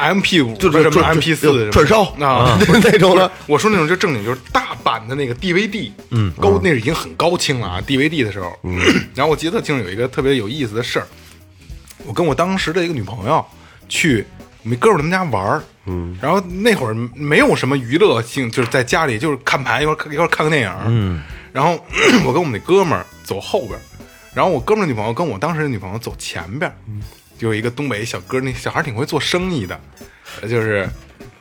[0.00, 3.30] M P 五就是什么串 M P 四串烧啊， 那种的。
[3.46, 8.80] 我说那种就正经就是大版的那个 DVD，嗯，高那是已经很高清了啊，DVD 的时候，嗯，
[9.14, 11.06] 然后我记得特清楚有一个特别有意思的事儿，
[12.04, 13.44] 我跟我当时的一个女朋友
[13.88, 14.24] 去
[14.64, 21.22] 我们哥们儿他们家玩儿，嗯，然后那会儿没有什么娱乐性，就是在家里就是看牌一块儿一块儿看个电影，嗯，
[21.56, 21.82] 然后
[22.26, 23.80] 我跟我们那哥们儿走后边儿，
[24.34, 26.70] 然后我哥们儿女朋友跟我当时的女朋友走前边
[27.38, 29.80] 有一个东北小哥，那小孩儿挺会做生意的，
[30.42, 30.86] 呃就是。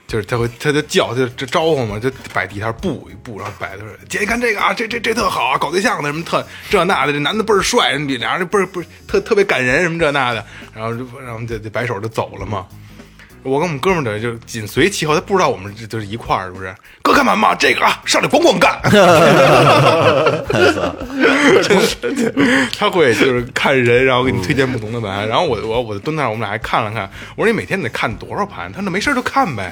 [0.08, 12.67] 就是他会，他就叫，就就招呼嘛，就摆地摊布一布，然后摆的是姐，你看这个啊，这这这特好啊，搞对象的什么特这那的，这男的倍儿帅，俩人倍儿倍儿特特别感人什么这那的，然后就然后就就摆手就走了嘛。
[13.45, 16.75] 我跟我们哥们儿的就紧随其后，他不知道我们这就是一块儿，是不是？
[17.03, 17.53] 哥干嘛嘛？
[17.53, 18.81] 这个啊，上来咣咣干。
[22.77, 25.27] 他会就是看人，然后给你推荐不同的盘。
[25.27, 27.08] 然后我我我就蹲那儿，我们俩还看了看。
[27.36, 28.71] 我说你每天得看多少盘？
[28.71, 29.71] 他说那没事儿就看呗。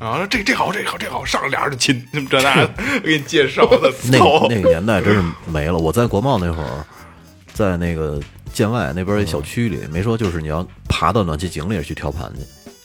[0.00, 2.70] 然后说这这好这好这好，上来俩人就亲，这那的，
[3.02, 3.92] 我给你介绍的。
[4.10, 5.78] 那操那个年代真是没了。
[5.78, 6.84] 我在国贸那会儿，
[7.54, 8.20] 在那个
[8.52, 12.40] 建外那边一小区里，没说就是你要爬到暖气井里去挑盘去，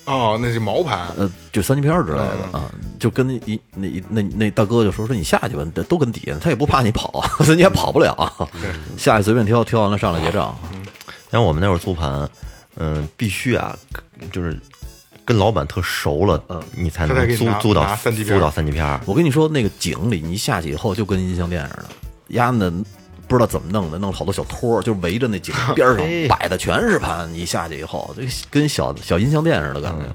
[0.08, 1.08] 哦，那是毛盘。
[1.18, 7.24] 呃，就三级片儿之类的啊，就跟一那一那那大哥就说说你下去吧，都都跟底下，他也不怕你跑，
[7.56, 8.50] 你也跑不了，
[8.98, 10.58] 下去随便挑，挑完了上来结账。
[11.30, 12.28] 像我们那会儿租盘，
[12.78, 13.78] 嗯，必须啊，
[14.32, 14.58] 就是
[15.26, 19.02] 跟老板特熟了，嗯你才能租租到三级片租到三级片儿。
[19.06, 21.86] 我跟你说，那个井里你一下去以后，就跟音像店似的，
[22.30, 22.72] 丫的
[23.28, 27.32] 不知道怎么弄的，弄了好多小托儿，就围着那井边上哎摆的全是盘。
[27.32, 30.06] 你一下去以后，就跟小小音像店似的感觉，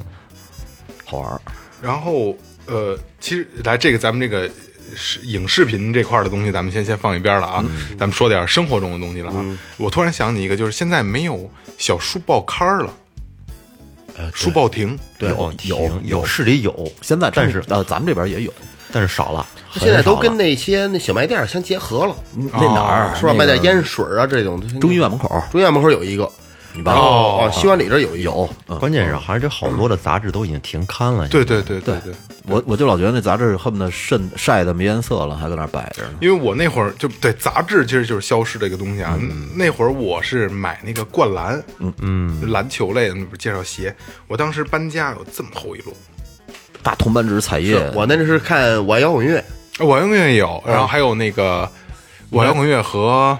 [1.04, 1.40] 好玩儿。
[1.80, 4.50] 然后呃，其实来这个咱们这个
[4.94, 7.64] 是影视频这块儿的东西，咱们先先放一边了啊，
[7.98, 9.58] 咱们说点生活中的东西了啊。
[9.76, 12.94] 我突然想起一个，就是现在没有小书报刊儿了，
[14.32, 14.98] 书报亭。
[15.18, 18.52] 对有有有市里有，现在但是呃，咱们这边也有，
[18.90, 23.32] 但是少了，现在都跟那些那小卖店相结合了，那哪儿是吧？
[23.32, 24.60] 卖点烟水啊这种。
[24.80, 26.30] 中医院门口中医院门口有一个，
[26.84, 28.16] 哦，西湾里这有。
[28.16, 31.26] 有，嗯关键是还是这好多的杂志都已经停刊了。
[31.28, 32.12] 对对对对对。
[32.48, 36.18] 我我就老觉得那杂志恨不得渗晒的没颜色了，还搁那摆着呢。
[36.20, 39.16] 因为我那会儿就对杂志其实就是消失的一个东西啊。
[39.54, 43.94] 那会儿我是买那个灌篮，嗯嗯，篮球类的，那不是介绍鞋。
[44.26, 45.92] 我当时搬家有这么厚一摞，
[46.82, 49.42] 大铜板纸彩页，我那是看玩摇滚乐，
[49.78, 51.70] 我音乐也有然后还有那个
[52.30, 53.36] 我摇音乐和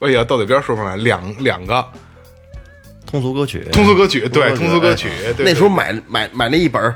[0.00, 1.84] 哎呀到嘴边说不上来两两个。
[3.06, 3.66] 通俗歌曲。
[3.72, 6.94] 通俗歌曲对通俗歌曲那时候买买买那一本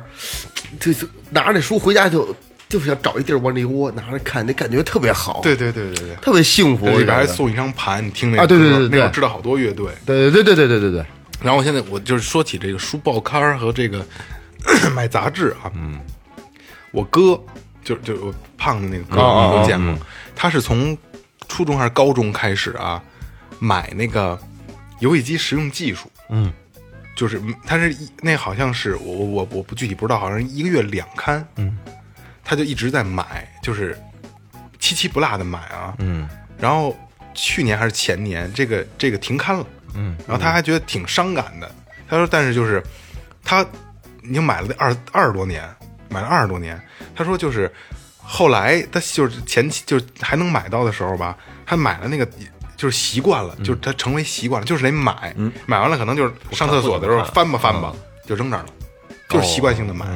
[0.78, 2.34] 就是拿着那书回家就
[2.68, 5.40] 就想找一地儿往里窝拿着看那感觉特别好。
[5.42, 6.14] 对对对对对。
[6.16, 9.86] 特别幸福里边还送一张盘你听那个对对对那会知道好多乐队。
[10.06, 11.04] 对对对对对对对。
[11.42, 14.04] 然后我现在我就是说起这个书报刊和这个
[14.94, 16.00] 买杂志啊嗯。
[16.92, 17.38] 我哥
[17.84, 19.96] 就就我胖的那个哥，哦你都见过，
[20.34, 20.96] 他是从
[21.48, 23.02] 初中还是高中开始啊，
[23.58, 24.38] 买那个
[25.00, 26.52] 游戏机实用技术，嗯，
[27.14, 31.78] 就是嗯他是一那好像是我我我我不具体不知道，好像一个月两刊，嗯，
[32.42, 33.96] 他就一直在买，就是
[34.78, 36.96] 七七不落的买啊，嗯，然后
[37.34, 41.70] 去年还是前年，这个这个停刊了，嗯，然后他还觉得挺伤感的。
[42.08, 42.82] 他说，但是就是
[43.42, 43.62] 他
[44.22, 45.68] 已经买了二二十多年，
[46.08, 46.80] 买了二十多年。
[47.14, 47.72] 他说就是
[48.18, 51.36] 后来他就是前期就是还能买到的时候吧，
[51.66, 52.26] 他买了那个
[52.76, 55.34] 就是习惯了，就是他成为习惯了，就是得买，
[55.66, 57.94] 买完了可能就是上厕所的时候翻吧翻吧
[58.26, 58.68] 就扔这儿了，
[59.28, 60.06] 就是习惯性的买。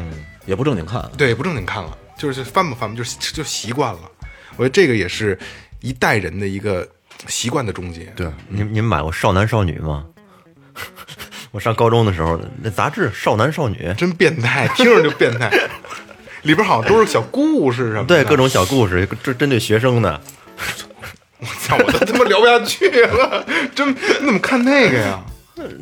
[0.46, 1.07] 也不正经看。
[1.18, 4.01] 对，不正经看了，就是翻吧翻吧，就是就习惯了。
[4.57, 5.38] 我觉得这个也是
[5.81, 6.88] 一代人的一个
[7.27, 8.05] 习惯的终结。
[8.16, 10.07] 对，你你们买过《少男少女》吗？
[11.50, 15.50] 我上高中的时候，那杂志《少男少女》， 真变态，听着就变态。
[16.42, 20.20] 里边好像都是小故事什么的，对各种小故事，针针对学生的。
[21.40, 23.44] 我操，我都他妈聊不下去了。
[23.74, 25.20] 真，你怎么看那个呀？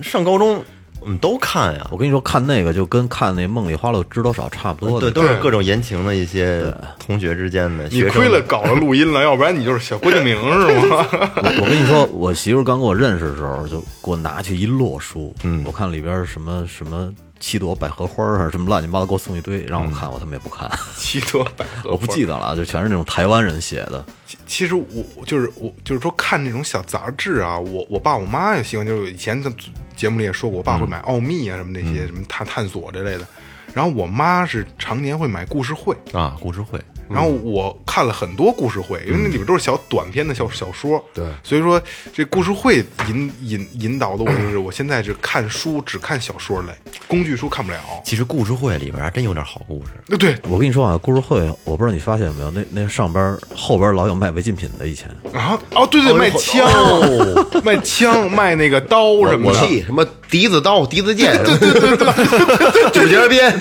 [0.03, 0.65] 上高中
[1.07, 5.09] 我们都看呀，我跟你说，看那个就跟看那《梦里花落知多少》差不多的。
[5.09, 7.87] 对，都是各种言情的一些同学之间的。
[7.93, 11.07] 你亏了搞了录音了，要不然你就是小郭敬明是吗？
[11.37, 24.05] 我我跟你说，我媳妇刚跟我认识的时候，就给我拿去一摞书，嗯，我看里边什么什么七朵百合花啊，什么乱七八糟，给我送一堆，让我看，我他妈也不看， 七朵百合，我不记得了啊，就全是那种台湾人写的。
[24.27, 24.85] 其其实我
[25.17, 29.53] 我就是我就是说看那种小杂志啊，我我爸我妈也喜欢，就是以前在
[29.95, 33.27] 节目里也说过，我爸会买奥秘啊什么那些、什么探探索之类的，
[33.73, 41.81] 然后我妈是常年会买故事会，啊，故事会，然后我看了很多故事会，因为那里边都是小短篇的小小说，对所以说
[42.13, 46.69] 这故事会引引引导的我就是我现在是看书只看小说类，
[47.09, 47.79] 工具书看不了。
[48.05, 49.93] 其实故事会里边还真有点好故事。
[50.07, 56.67] 那对我跟你说啊，故事会，我不知道你发现没有，那那上边后边老有卖违禁品的，以前啊哦对对，卖枪，
[57.65, 59.67] 卖枪，卖那个刀什么武的。
[59.67, 63.53] 器什么笛子刀、笛子剑，对对对对，九节鞭。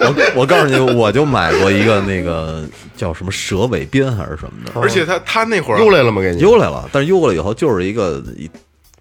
[0.00, 2.64] 我我告诉你，我就买过一个那个
[2.96, 6.20] 叫什么蛇尾鞭还是什么的，而且他他那会儿邮来了吗？
[6.20, 8.50] 给你邮来了，但是邮过来以后就是一个一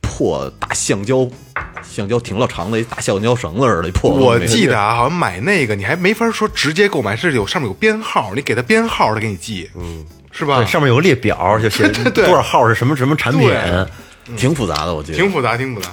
[0.02, 1.28] 破大橡胶，
[1.84, 4.12] 橡胶挺老长的一大橡胶绳子似的，一破。
[4.12, 10.66] 我记得啊，好像买那个你还没法说直接购买，是有上面有编号，你给他编号，他给你寄，嗯，是吧对，？
[10.66, 13.50] 上面有个列表，就写 对多少号是什么什么产品，
[14.38, 15.18] 挺复杂的，我记得。
[15.18, 15.90] 挺复杂，挺复杂。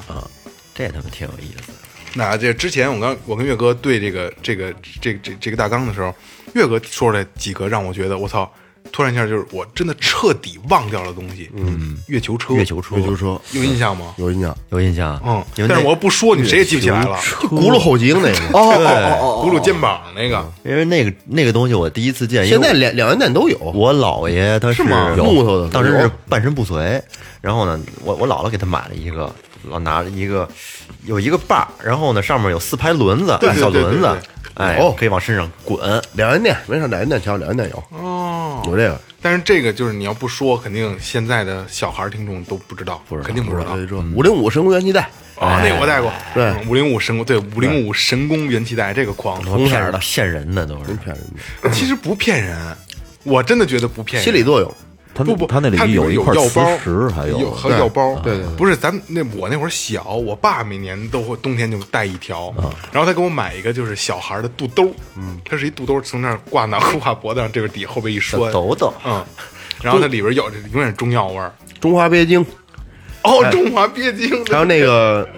[0.77, 1.73] 这他妈挺有意思。
[2.15, 6.15] 那这之前我刚我跟岳哥对这个这个这这这个大纲的时候，
[6.55, 8.51] 岳哥说了几个让我觉得我操，
[8.93, 11.51] 突然一下就是我真的彻底忘掉了东西。
[11.55, 13.41] 嗯，月球车，月球车，月球车。
[13.53, 14.15] 有印象吗？
[14.17, 15.21] 有印象，有印象。
[15.25, 17.19] 嗯，但是我要不说，你谁也记不起来了。
[17.41, 18.59] 就轱辘后颈那个。
[18.59, 25.69] 哦哦哦哦轱辘肩膀那个，因为那个那个东西我第一次见，现在两两元店都有，我姥爷他是木头的。
[25.71, 27.01] 当时是半身不遂，
[27.41, 29.33] 然后呢，我我姥姥给他买了一个，
[29.69, 30.49] 老拿着一个
[31.05, 34.19] 有一个把儿，然后呢上面有四排轮子，小轮子
[34.57, 35.79] 哎有，可以往身上滚。
[36.15, 38.99] 两元店没事两元店瞧，两元店有哦，有这个。
[39.21, 43.77] 但是这个就是你要不说，肯定现在的小孩儿听众都不知道，肯定不知道。
[43.77, 45.03] 这五零五神功元气带，
[45.39, 50.95] 啊，那个我带过，对五零五神功，对五零五神功元气带这个框，红色的，骗人的都是。
[50.95, 51.19] 骗人
[51.63, 52.57] 的，其实不骗人，
[53.25, 54.25] 我真的觉得不骗人。
[54.25, 54.75] 心理作用。
[55.17, 58.15] 他不不，他那里里有有一块磁药包，石，还有和对药包。
[58.23, 69.25] 对不是咱那我那会儿小，我爸每年都会冬天就带一条，啊然后他给我买一个就是小孩的肚兜，嗯，它是一肚兜，从那儿挂脑 挂脖子上，这个底后边一拴，抖抖，嗯，
[69.83, 71.51] 然后它里边有永远是中药味儿。
[71.81, 72.45] 中华鳖精，
[73.25, 75.29] 哦，中华鳖精，还有那个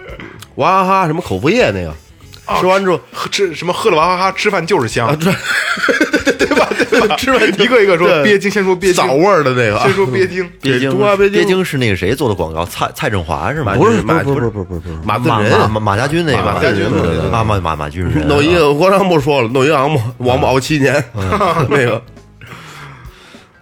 [0.57, 1.95] 娃哈哈什么口服液那个，
[2.61, 5.09] 吃完之后喝吃什么喝了娃哈哈，吃饭就是香，
[6.85, 7.17] 对对吧？
[7.19, 8.23] 吃完就一个一个说对。
[8.25, 9.77] 鳖精，先说鳖精，枣味儿的那个。
[9.79, 10.79] 啊先说鳖精，鳖
[11.45, 12.65] 精是那个谁做的广告？
[12.65, 13.75] 蔡蔡振华是吗？
[13.77, 14.97] 不是不是不是马不是不是不是不是。
[15.05, 16.85] 马马马马马家军那个马家军
[17.31, 21.03] 马马马马军人弄一个我刚不说了，弄一昂嘛，王八熬七年，
[21.69, 22.03] 那个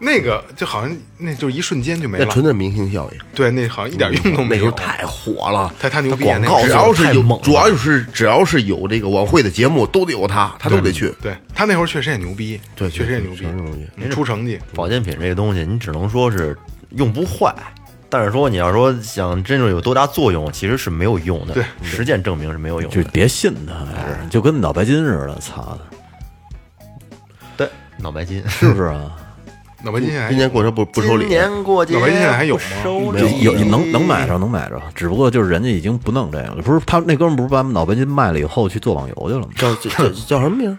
[0.06, 4.62] 那个就好像那就是一瞬间就没了，那纯粹明星效应，对，那好像一点用都那没有。
[4.62, 5.74] 那时候太火了。
[5.80, 6.38] 太他牛逼啊！
[6.38, 11.12] 广告那个只要是有太猛，了主要就是只要是有这个晚会的节目，都得有他，他都得去。
[11.20, 14.60] 对他那会儿确实也牛逼，对确实也牛逼确实牛逼，嗯出成绩。
[14.72, 16.56] 保健品这个东西，你只能说是
[16.90, 17.52] 用不坏，
[18.08, 21.54] 但是说你要说想真正有多大作用，其实是没有用的。
[21.54, 23.02] 对实践证明是没有用的。
[23.02, 25.76] 就别信他，还是就跟脑白金似的，操
[26.78, 26.86] 的，
[27.56, 28.40] 对，脑白金。
[28.48, 29.10] 是不是啊？
[29.86, 36.56] 脑白金现在今年过年不不收礼，年过节脑白金现在还有吗不收没有礼有能能买着能买着，只不过就是人家已经不弄这个了。
[36.62, 39.48] 不是他那哥们儿不是把脑白金卖了以后去做网游去了吗？
[39.56, 40.76] 叫叫叫 叫什么名儿？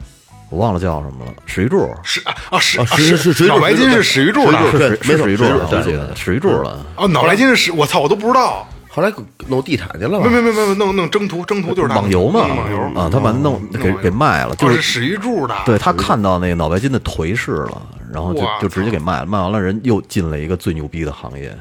[0.49, 6.85] 我忘了叫什么了，史玉柱，是啊啊史啊啊是是是脑白金是史玉柱的史玉柱对是没错史玉柱了，对我记得史玉柱了。
[6.97, 8.67] 哦，脑白金是史，我操，我都不知道。
[8.89, 9.13] 后来
[9.47, 10.41] 弄地毯去了吧没？
[10.41, 15.53] 没没没弄弄征途征途就是他网游嘛弄网游啊，他把它弄给给卖了，就是史玉柱的。
[15.65, 17.81] 对他看到那个脑白金的颓势了，
[18.11, 21.57] 然后就就直接给卖了，卖完了人又进了一个最牛逼的行业，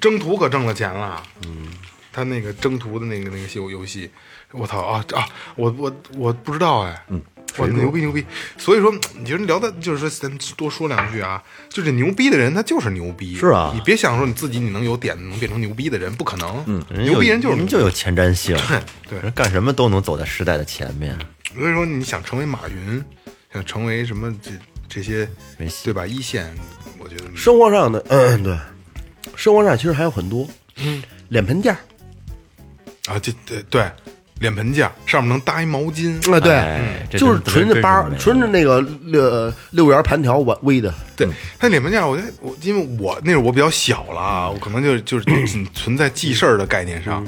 [0.00, 1.22] 征途可挣了钱了。
[1.46, 1.68] 嗯，
[2.12, 4.10] 他那个征途的那个那个游游戏，
[4.52, 5.28] 我操啊啊！
[5.56, 7.04] 我我我不知道哎。
[7.08, 7.22] 嗯。
[7.56, 8.24] 我，牛逼牛逼！
[8.56, 11.42] 所以说，你就是聊的，就是说，咱多说两句啊。
[11.68, 13.36] 就这牛逼的人，他就是牛逼。
[13.36, 16.62] 是啊你别想说你自己你能有点子能变成牛逼的人，不可能。
[16.66, 18.56] 嗯，牛逼人就是人就有前瞻性，
[19.08, 21.18] 对人干什么都能走在时代的前面。
[21.54, 23.02] 所以说，你想成为马云，
[23.52, 24.50] 想成为什么这
[24.88, 25.28] 这些
[25.58, 26.06] 没戏对吧？
[26.06, 26.50] 一线，
[26.98, 28.56] 我觉得生活上的，嗯，对，
[29.36, 31.76] 生活上其实还有很多，嗯，脸盆架，
[33.06, 33.90] 啊，这对对，
[34.40, 41.28] 脸盆架上面能搭一毛巾，啊，对哎，这就是真纯的八真是没，有纯的那个六六圆盘条微的，对，
[41.58, 47.26] 它脸盆架，我觉得我因为我那时候我比较小了啊，我可能就就是仅 存在记事儿的概念上。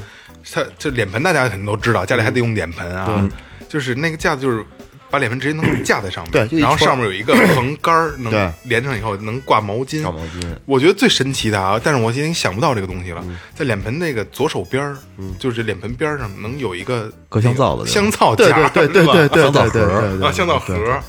[0.53, 3.29] 它这脸盆大家肯定都知道，家里还得用脸盆啊，
[3.69, 4.65] 就是那个架子就是。
[5.11, 10.03] 把脸盆直接能架在上面，对然后上面有一个横杆儿，能连上以后能挂毛巾。
[10.03, 14.97] 挂毛巾我觉得最神奇的啊，但是我今天想不到这个东西了，在脸盆那个左手边儿，
[15.39, 19.83] 就是脸盆边上能有一个搁香皂的 香皂对夹，对对对对对香皂对
[20.19, 21.01] 对香皂盒对，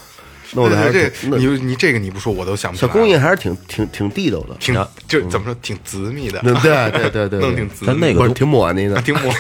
[0.53, 2.87] 弄得还是这你你这个你不说我都想不起来。
[2.87, 4.73] 小工艺还是挺挺挺地道的，挺
[5.07, 9.33] 就怎么说挺紫密的， 对对对 弄挺紫但那个挺抹那的啊， 挺抹。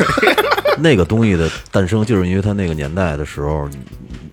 [0.77, 3.69] 那个东西的诞生，就是因为它那个年代的时候，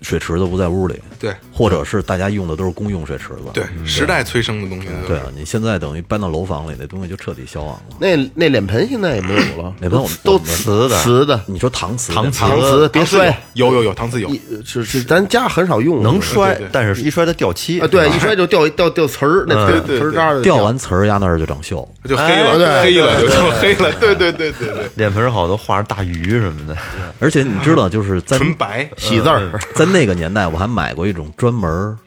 [0.01, 4.87] 水池子不在屋里，对或者是大家用的都是公用水池子，对，时代催生的东西。
[5.05, 7.97] 对啊，你现在等于搬到楼房里，那东西就彻底消亡了。
[7.99, 14.31] 那那脸盆现在也没有了，脸盆我们都瓷的瓷的，你说搪瓷，搪瓷搪瓷别摔，有有有搪瓷有，
[14.65, 19.55] 是是咱家很少用，能摔但是一摔它掉漆啊，对，一摔就掉掉掉瓷儿，那
[19.85, 21.87] 瓷儿渣儿掉完瓷儿压那儿就长锈。
[22.05, 23.91] 就黑了，对黑了就就黑了。
[23.99, 26.77] 对对对对对，脸盆好多画着大鱼什么的，
[27.19, 31.97] 而且你知道，就是在纯白喜字儿， 在那个年代，我还买过一种专门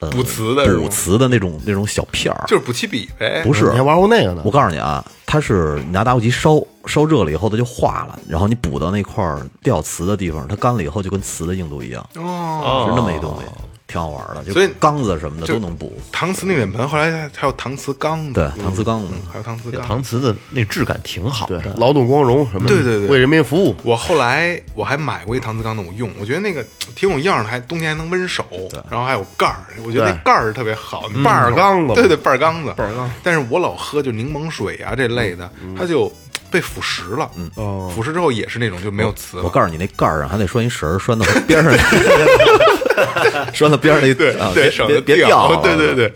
[0.00, 3.42] 呃补瓷的补瓷的那种那种小片儿，就是补漆笔呗。
[3.44, 4.50] 不是你还玩过那个呢我？
[4.50, 13.44] 告诉你啊，它是你拿打火机烧，烧热了以后它就化了，然后你补到那块儿掉瓷的地方，它干了以后就跟瓷的硬度一样，哦，是那么一东西，
[13.88, 14.44] 挺好玩的。
[14.44, 19.08] 就所以缸子什么的都能补，搪瓷那脸盆，后来还还有搪瓷缸对，，搪瓷缸子。
[19.32, 19.82] 还有搪瓷缸。
[19.88, 26.64] 搪瓷的那质感挺好对的，，劳动光荣什么的，对对对为人民服务，我后来我还买过一搪瓷缸的，我用，我觉得那个
[26.94, 28.44] 挺有样的，还冬天还能温手，
[28.90, 33.10] 然后还有盖儿，我觉得那盖儿特别好，那把儿缸子对对，半儿缸子，半儿缸。
[33.22, 36.12] 但是我老喝就柠檬水啊这类的，它就
[36.50, 39.42] 被腐蚀了，哦腐蚀之后也是那种就没有瓷了。
[39.42, 41.72] 我告诉你，那盖儿上还得拴一绳儿，拴到边上，
[43.54, 45.60] 拴到边上那对啊，对，别省得别别掉了。
[45.62, 46.12] 对对对，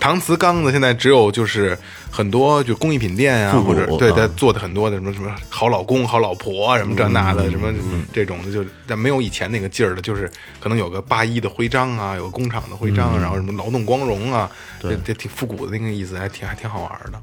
[0.00, 1.76] 搪瓷缸子现在只有就是
[2.10, 4.14] 很多就工艺品店啊，复古或者对啊。
[4.16, 7.72] 他做的很多的什么什么好老公、好老婆啊，什么这那的，什么
[8.12, 10.02] 这种的，就但没有以前那个劲儿了。
[10.02, 10.30] 就是
[10.60, 17.20] 可能有个八一的徽章啊，有个工厂的徽章，然后什么劳动光荣啊，这这挺复古的那个意思，还挺还挺好玩的。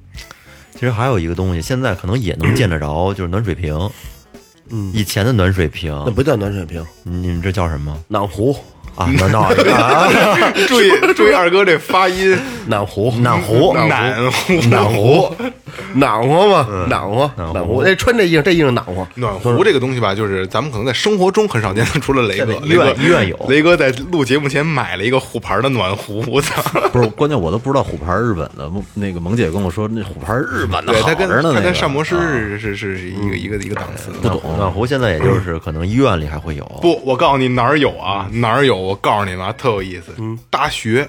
[0.74, 3.78] 其实还有一个东西，现在可能也能见得着，就是暖水瓶。
[4.70, 4.92] 嗯。
[4.94, 7.96] 以前的暖水瓶，那不叫暖水瓶，你们这叫什么？
[8.08, 8.58] 暖壶，
[8.96, 9.10] 啊？
[9.18, 10.08] 暖闹啊，
[10.68, 12.38] 注意注意二哥这发音，
[12.68, 15.36] 暖壶，暖壶，暖壶暖壶，
[15.96, 17.84] 暖和嘛，暖和，暖和。
[17.84, 19.08] 那穿这衣裳，这衣裳暖和。
[19.16, 26.62] 暖壶这个东西吧，就是咱们可能在生活中很少见，除了雷哥，医院雷哥医院有雷哥在录节目前买了一个虎牌的暖壶，我操！
[26.92, 28.72] 不是，关键我都不知道虎牌日本的。
[28.94, 31.42] 那个萌姐跟我说，那虎牌日本的他跟着呢。
[31.46, 34.12] 那个他跟膳魔师是是是一个一个一个档次。
[34.22, 38.83] 不懂暖壶现在也就是可能医院里还会有，不，我告诉你哪儿有啊，哪儿有？
[38.84, 40.14] 我告诉你们啊，特有意思。
[40.18, 41.08] 嗯大学，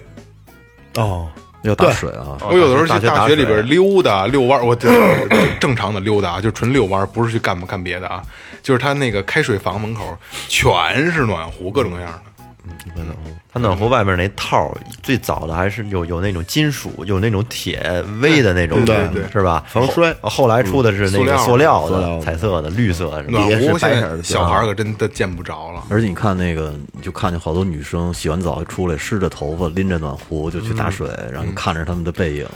[0.96, 1.28] 哦，
[1.62, 2.38] 要打水啊。
[2.48, 4.88] 我有的时候去大学打大学里边溜达遛弯，我这
[5.60, 8.22] 正常的溜达啊，就纯遛弯，不是去干干别的啊。
[8.62, 10.16] 就是他那个开水房门口
[10.48, 12.22] 全是暖壶，各种各样的。
[13.52, 19.64] 它暖壶外面那套儿最早的还是有有那种金属，有那种铁微的那种，对对是吧？
[19.68, 20.14] 防摔。
[20.20, 24.16] 后后来出的是那个塑塑料的、彩色的、绿色的，是吧暖也是壶现白色的。
[24.18, 25.84] 在小孩儿可真的见不着了。
[25.88, 32.46] 而且你看那个，你就看见好多女生洗完澡出来，湿着头发，拎着暖壶就去打水，然后看着他们的背影，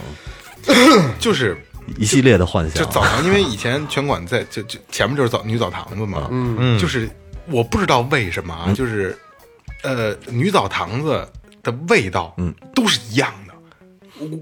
[1.19, 1.57] 就是
[1.97, 2.83] 一系列的幻想。
[2.83, 7.09] 就澡堂，因为以前拳馆在就就前面就是澡女澡堂子嘛，嗯，就是
[7.47, 9.17] 我不知道为什么啊，就是
[9.81, 11.27] 呃女澡堂子
[11.63, 13.53] 的味道，嗯，都是一样的，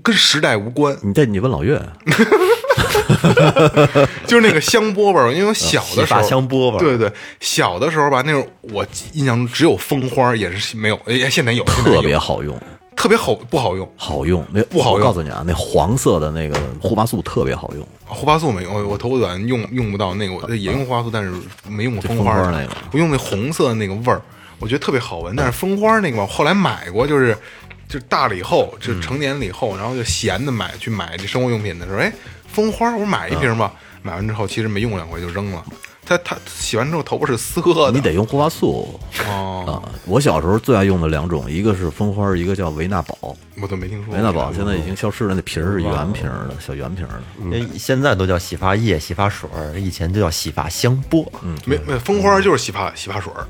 [0.04, 1.82] 跟时代无关，你这你问老岳，
[4.28, 12.60] 就是那个香饽饽，因为我小的时候香饽饽，对对，小的时候吧，那会儿我印象中只有蜂花，也是没有， 哎，现在有，特别好用，
[12.96, 13.90] 特别好，不好用。
[13.96, 14.46] 好用。
[14.52, 15.00] 那不好用。
[15.00, 17.88] 我告诉你啊，那黄色的那个护发素特别好用。
[18.06, 21.32] 护发素没用，我我头发短用用不到那个，我也用护发素，但是
[21.68, 22.72] 没用过蜂花蜂花那个。
[22.92, 24.22] 我用那红色的那个味儿，
[24.60, 25.36] 我觉得特别好闻。
[25.36, 27.38] 但是蜂花那个吧，后来买过，就是
[27.88, 32.12] 就大了以后，就成年了以后，然后就闲的买去买这生活用品的时候，哎，
[32.48, 35.64] 蜂花我买一瓶吧，买完之后其实没用两回就扔了。
[36.10, 38.98] 它它洗完之后头发是涩的，你得用护发素
[39.28, 39.84] 哦，啊！
[40.06, 43.36] 我小时候最爱用的两种，一个是蜂花，一个叫维纳宝。
[43.62, 44.16] 我都没听说过。
[44.16, 47.20] 维纳宝现在已经消失了，那瓶儿是圆瓶儿的，小圆瓶儿
[47.52, 47.78] 的。
[47.78, 51.30] 现在都叫洗发液、洗发水儿，以前就叫洗发香波。
[51.44, 53.46] 嗯，没没蜂花就是洗发洗发水儿，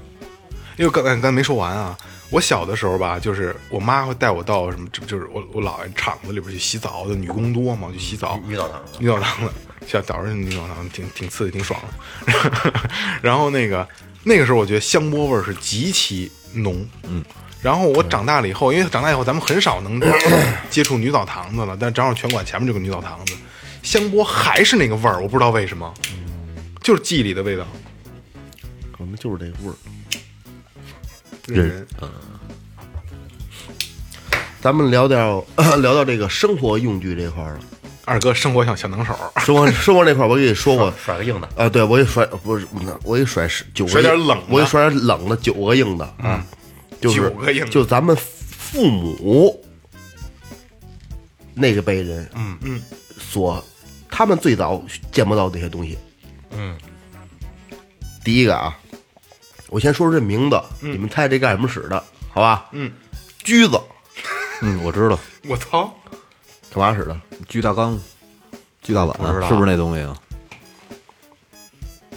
[0.77, 1.97] 因为刚才刚才没说完啊。
[2.29, 8.37] 我小的时候吧，就是我妈会带我到什么，这就是我我姥爷厂子里边去洗澡，就女工多嘛，去洗澡。
[8.45, 9.51] 女澡堂子女澡堂子，
[9.87, 12.73] 小早上女澡堂子挺挺刺激，挺爽的。
[13.23, 13.87] 然后那个
[14.23, 17.23] 那个时候，我觉得香饽味儿是极其浓，嗯。
[17.61, 19.97] 然后我长大了以后，因为长大以后咱们很少能
[20.69, 23.33] 接触女澡堂子了，但正好拳馆前面就有个女澡堂子，
[23.83, 25.93] 香饽还是那个味儿，我不知道为什么，
[26.81, 27.65] 就是记忆里的味道。
[28.91, 29.75] 可能就是这个味儿。
[31.47, 31.87] 人。
[34.61, 35.43] 咱们聊聊
[35.81, 37.59] 聊到这个生活用具这块儿了。
[38.05, 42.65] 二哥生活像小能手，生活 生活这块儿，我跟你说过， 甩个硬的，啊，对我给甩不是，
[43.03, 46.45] 我给甩十九个甩点冷我给甩点冷的九个硬的啊，
[47.01, 49.63] 就是九个硬就咱们父母
[51.53, 52.81] 那个辈人，嗯嗯，
[53.19, 53.63] 所
[54.09, 54.81] 他们最早
[55.11, 55.97] 见不到这些东西，
[56.51, 56.77] 嗯，
[58.23, 58.77] 第一个啊，
[59.69, 62.03] 我先说说这名字，你们猜这干什么使的？
[62.33, 62.67] 好吧？
[62.71, 62.91] 嗯，
[63.43, 63.79] 锯子
[64.61, 65.93] 嗯，我知道，我操！
[66.73, 67.19] 干嘛使的？
[67.47, 67.99] 锯大缸、
[68.81, 70.17] 锯大碗，知道是不是那东西啊？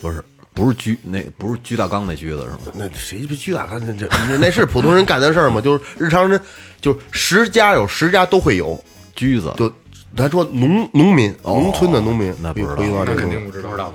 [0.01, 0.23] 不是，
[0.55, 2.59] 不是锯那不是锯大缸那锯子是吗？
[2.75, 3.81] 那谁不锯大缸？
[3.85, 5.61] 那这那那是普通人干的事儿吗？
[5.63, 6.41] 就是日常人，
[6.81, 8.83] 就是十家有十家都会有。
[9.17, 9.71] 锯子，就
[10.17, 13.93] 咱说农农民，农村的农民，那不知道那肯定不知道，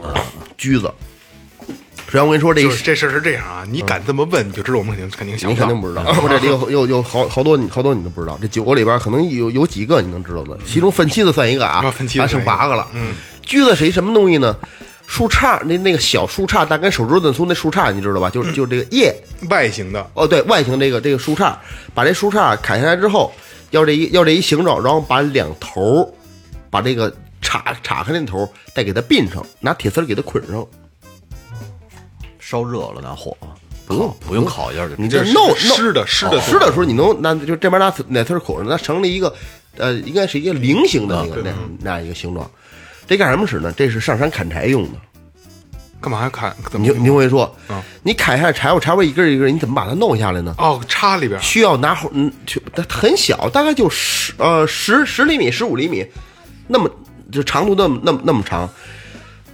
[0.58, 0.91] 锯子。
[2.08, 12.88] 首先我跟你说，这就是这事儿是这样啊，你敢这么问，你就知道我们肯定肯定想你肯定不知道，我这里有有有好好多你好多你都不知道，这九个里边可能有有几个你能知道的，其中分期的算一个啊啊，分期的还剩算一个八个了。
[12.93, 14.56] 嗯，锯子是一什么东西呢？
[15.08, 18.30] 树杈，那那个小树杈，大概手指头那粗那树杈，你知道吧？
[18.30, 19.14] 就是就是这个叶，
[19.49, 21.56] 外形的，哦，对外形这个这个树杈，
[21.93, 23.32] 把这树杈砍下来之后，
[23.72, 26.14] 要这一要这一形状，然后把两头儿
[26.72, 30.66] 把这个叉叉开那头儿再给它并上，拿铁丝儿给它捆上。
[32.48, 33.36] 烧热了拿火，
[33.88, 39.34] 不用不用烤一下就你这弄弄湿的湿的湿的时候，你能拿就这边拿哪丝儿捆上，它成了一个
[39.78, 42.48] 呃，应该是一个菱形的那个那那样一个形状。
[43.08, 43.74] 这干什么使呢？
[43.76, 45.00] 这是上山砍柴用的。
[46.00, 46.56] 干嘛要砍？
[46.70, 50.54] 怎么你就你会说嗯，你砍下来柴火，柴火一根一根，你怎么把它弄下来呢？
[50.60, 56.06] 哦，插里边需要拿火，嗯，去它很小，大概就十呃十十厘米、十五厘米，
[56.68, 56.88] 那么
[57.32, 58.70] 就长度那么那么那么长，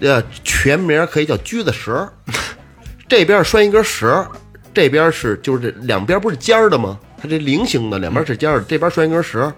[0.01, 2.11] 呃，全名可以叫锯子舌，
[3.11, 4.25] 这边拴一根绳，
[4.73, 6.97] 这边是就是这两边不是尖儿的吗？
[7.21, 9.53] 它这菱形的，两边是尖儿的，这边拴一根绳，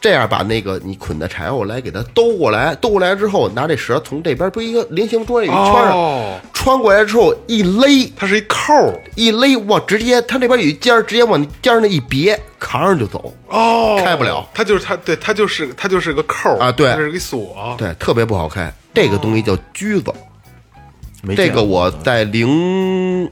[0.00, 13.36] 这样把那个你捆的柴火来给它兜过来，兜过来之后，拿这绳从这边不一个菱形桌有一圈儿穿过来之后一勒，它是一扣儿一勒，哇，直接它那边有一尖儿，直接往尖儿那一别，扛上就走。
[13.48, 18.72] 哦，开不了它就是它，对，它就是它就是个扣儿啊对它是个锁，对，特别不好开。
[18.94, 20.10] 这个东西叫锯子，
[21.22, 23.30] 没这个过我在零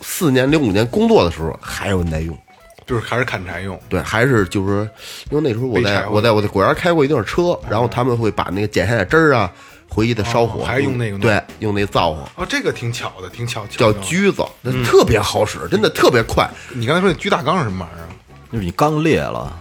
[0.00, 2.36] 四年、零五年工作的时候还有人在用。
[2.84, 3.78] 就是还是砍柴用。
[3.88, 4.82] 对，还是就是说，
[5.30, 9.50] 因为那时候我背柴火在我在我在果园开过一段车，然后他们会把那个剪下来枝儿啊，
[9.88, 16.48] 回去的烧火，哦还用那个对，用那灶火哦，这个挺巧的，挺巧，巧叫的锯子，那特别好使，真的特别快。
[16.74, 18.10] 你刚才说那锯大缸是什么玩意儿啊？
[18.50, 19.56] 就是你缸裂了，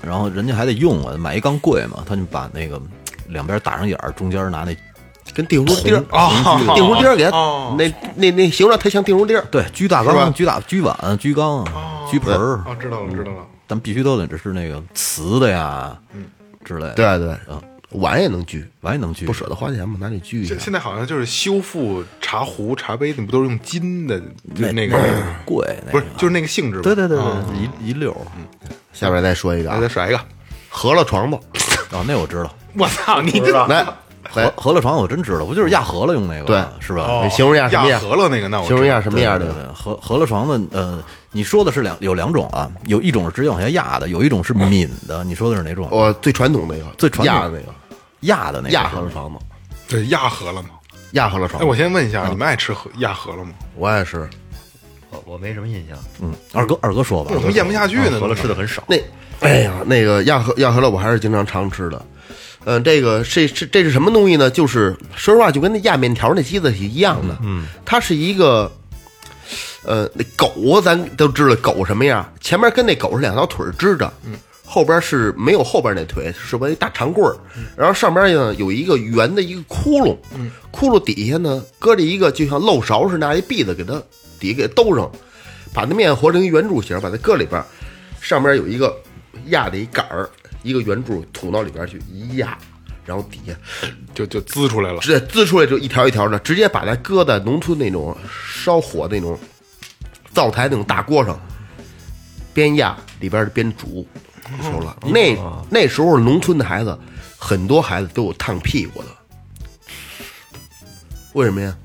[0.00, 2.80] 然后人家还得用啊，买一缸贵嘛，他就把那个
[3.28, 4.74] 两边打上眼儿，中间拿那
[5.34, 9.44] 跟定如钉儿啊定如钉儿给它哦那那那形状太像定如钉儿。
[9.50, 11.64] 对锯大缸、锯大锯碗、居缸、
[12.10, 13.46] 锯盆儿，哦，知道了，知道了。
[13.66, 16.24] 但必须都得这是那个瓷的呀，嗯
[16.64, 17.36] 之类的，对对，
[18.00, 20.60] 碗也能锯，碗也能锯，不舍得花钱嘛，拿去锯一下现。
[20.64, 24.20] 现在好像就是修复茶壶、茶杯，你不都是用金的？
[24.54, 24.98] 就那个
[25.44, 26.80] 贵，那个不是，就是那个性质？
[26.82, 28.20] 对对对啊对，一一溜儿
[28.92, 30.20] 下边再说一个再甩一个。
[30.72, 31.36] 饸饹床子，
[31.94, 33.86] 啊， 那我知道，我操，你这来，
[34.32, 37.02] 饸来饸饹床我真知道，不就是压合了用那个对吗是吧？
[37.02, 39.46] 哦形容一下什么样压饸饹那个，那我形容一下什么样的？
[39.46, 45.88] 对对，饸饸饹床的，呃，你说的是两有两种啊，有一种是直接往下压的，有一种是抿的，你说的是哪种？
[45.90, 47.74] 我最传统那个，最传统压的那个
[48.20, 49.38] 压的那个压是吧饸饹床吗，
[49.88, 50.70] 对压合了吗？
[50.72, 50.78] 哎，
[51.12, 51.66] 压饸饹床。
[51.66, 53.52] 我先问一下，你们爱吃饸压合了吗？
[53.76, 54.28] 我爱吃，
[55.10, 58.18] 我我没什么印象，嗯，二哥二哥说吧我，他妈咽不下去呢。
[58.20, 58.82] 饸饹吃的很少。
[58.86, 58.96] 那
[59.40, 62.02] 哎呀，那个压饸压饸饹我还是经常常吃的。
[62.64, 64.50] 嗯、这个这这这是什么东西呢？
[64.50, 67.36] 就是说实话，就跟那压面条那机子是一样的。
[67.42, 68.70] 嗯，它是一个，
[69.84, 74.34] 呃，那狗咱都知道狗什么样，前面跟那狗是两条腿支着，嗯，
[74.64, 76.68] 后边是没有后边那腿，是不？
[76.68, 77.36] 一大长棍儿，
[77.76, 84.00] 然后上边呢有一个圆的一个窟窿，嗯，窟窿底下呢搁着一个就像漏勺似的拿一篦子，给它
[84.38, 85.10] 底下给兜上，
[85.74, 87.62] 把那面和成一圆柱形，把它搁里边，
[88.20, 88.96] 上边有一个
[89.46, 90.30] 压的一杆儿，
[90.62, 92.56] 一个圆柱捅到里边去一压，
[93.04, 93.52] 然后底下
[94.14, 95.00] 就就滋出来了。
[95.00, 98.16] 直接滋出来就一条一条的，直接把它搁在农村那种
[98.54, 99.38] 烧火那种
[100.32, 101.40] 灶台那种大锅上，
[102.54, 104.06] 边压里边边煮，
[104.62, 104.96] 熟了。
[105.02, 105.36] 那
[105.70, 106.98] 那时候农村的孩子，
[107.36, 109.08] 很多孩子都有烫屁股的，
[111.34, 111.76] 为什么呀？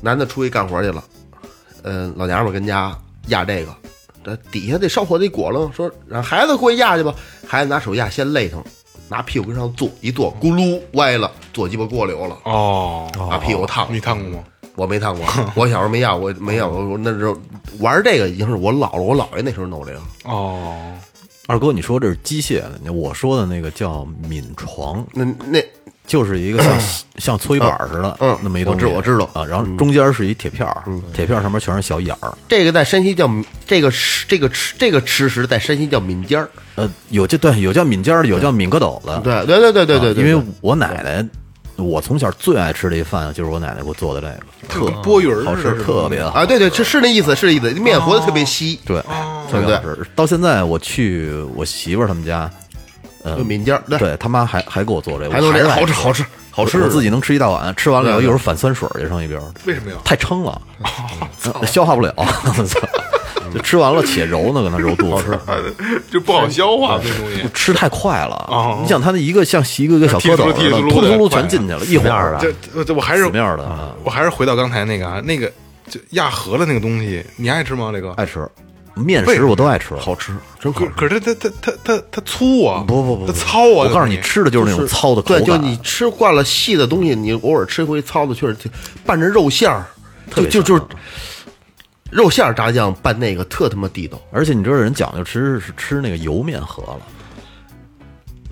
[0.00, 1.02] 男的出去干活去了，
[1.82, 2.94] 嗯、老娘们跟家
[3.28, 3.74] 压这个，
[4.24, 7.14] 这底下得烧火得裹楞，说让孩子过去压去吧。
[7.46, 8.64] 孩子拿手压，先累腾，
[9.08, 13.92] 拿屁股跟上坐，一坐咕噜歪了，坐鸡巴过流了，哦，把屁股烫了。
[13.92, 14.44] 你烫过吗？
[14.76, 17.36] 我没烫过，我小时候没压，过没压，过我那时候
[17.78, 20.74] 玩这个已经是我姥姥我姥爷那时候弄这个，哦，
[21.46, 25.62] 二哥你说这是机械的，我说的那个叫敏床，那那
[26.06, 26.80] 就是一个像
[27.18, 30.82] 像搓衣板似的，嗯那么一东西，我知道啊，然后中间是一铁片儿，
[31.12, 33.30] 铁片儿上面全是小眼儿，这个在山西叫
[33.66, 41.26] 这个吃这个吃这个吃食在山西叫敏尖儿，呃，有这对有叫敏尖儿的，有叫敏疙斗的，对对对对对对因为我奶奶，
[41.76, 44.26] 我从小最爱吃的一饭就是我奶奶给我做的这
[44.78, 46.30] 个，特波鱼儿好吃，特别好。
[46.30, 49.00] 啊对对是是那意思是那意思，面和的特别稀，对，
[49.50, 50.06] 特别好吃。
[50.14, 52.48] 到现在我去我媳妇儿他们家，
[53.36, 56.80] 就抿尖儿，对，对他妈还还给我做这个，还弄这个好吃好吃好吃。
[56.80, 59.96] 我自己能吃一大碗，吃完了以后对一会儿反酸水去上一边儿，为什么呀？
[60.04, 60.60] 太撑了，
[61.44, 62.14] 嗯 消化不了，
[62.66, 62.78] 操
[63.54, 65.38] 就吃完了且揉呢，搁那揉肚子。
[66.10, 67.48] 就不好消化这东西。
[67.54, 75.50] 吃太快了哦，你想它那一个像一个一个小蝌蚪似的，突突噜踢噜噜的全进去了，一会儿的这这我还是死面儿的啊我还是回到刚才那个啊，那个
[75.88, 77.90] 就压饸了那个东西，你爱吃吗？
[77.92, 78.12] 这个？
[78.12, 78.46] 爱吃
[78.96, 80.86] 面食我都爱吃，好吃，真好吃。
[80.90, 82.84] 可可是它它它它它粗啊！
[82.86, 83.66] 不不不不它糙啊！
[83.66, 88.70] 我告诉你，吃的就是那种糙的口对，感，就你吃惯了细的东西，你偶尔吃一回糙的，确实挺
[89.04, 89.84] 拌着肉馅儿，
[90.36, 90.88] 就别就就
[92.10, 94.20] 肉馅儿炸酱拌那个特他妈地道。
[94.30, 97.00] 而且你知道人讲究吃是吃那个油面饸了，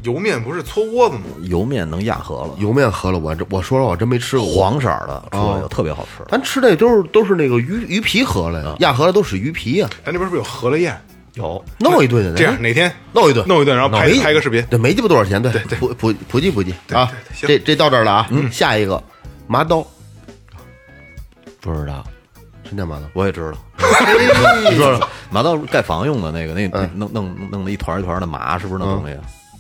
[0.03, 1.23] 油面不是搓窝子吗？
[1.43, 4.47] 油面能压饸了，油面饸饹，我这我说了，我真没吃过。
[4.47, 6.25] 黄色儿的出来哦就特别好吃。
[6.29, 11.01] 咱吃那都是都是那个鱼鱼皮饸饹呀，压饸饹都是鱼皮呀，咱这边是不是有饸饹宴？
[11.35, 12.35] 有弄一顿的。
[12.35, 14.63] 这样哪天弄一顿，弄一顿，然后拍没拍个视频。
[14.69, 17.11] 对，没鸡巴多少钱，对对，普普普及普及啊。
[17.33, 19.03] 行这这到这儿了啊，下一个
[19.47, 19.87] 麻刀，
[21.63, 22.05] 不知道？
[22.73, 23.07] 什么叫麻刀？
[23.13, 23.59] 我也知道，
[24.71, 29.15] 你说说，麻到盖房用的那个，那那弄弄弄的一团一团的麻，是不是那东西？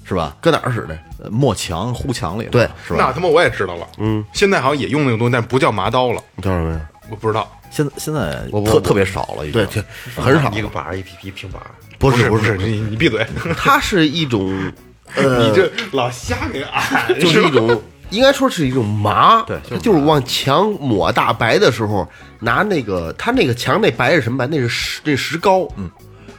[0.05, 0.35] 是吧？
[0.41, 0.99] 搁哪儿使的？
[1.23, 2.99] 呃抹墙糊墙里，对，是吧？
[2.99, 3.87] 那他妈我也知道了。
[3.99, 6.23] 嗯，现在好像也用那个东西，但不叫麻刀了。
[6.37, 6.81] 你叫什么呀？
[7.11, 7.51] 我不知道。
[7.71, 9.85] 现在现在特特别少了，已经对，
[10.17, 14.51] 很少一个板儿一皮一平板儿，不是不是，你你闭嘴，它是一种，
[15.17, 22.07] 呃，你这老瞎给俺，就是一种，应该说是一种麻，对它就是往墙抹大白的时候，
[22.43, 24.47] 拿那个他那个墙那白是什么白？
[24.49, 25.89] 那是石那石膏，嗯，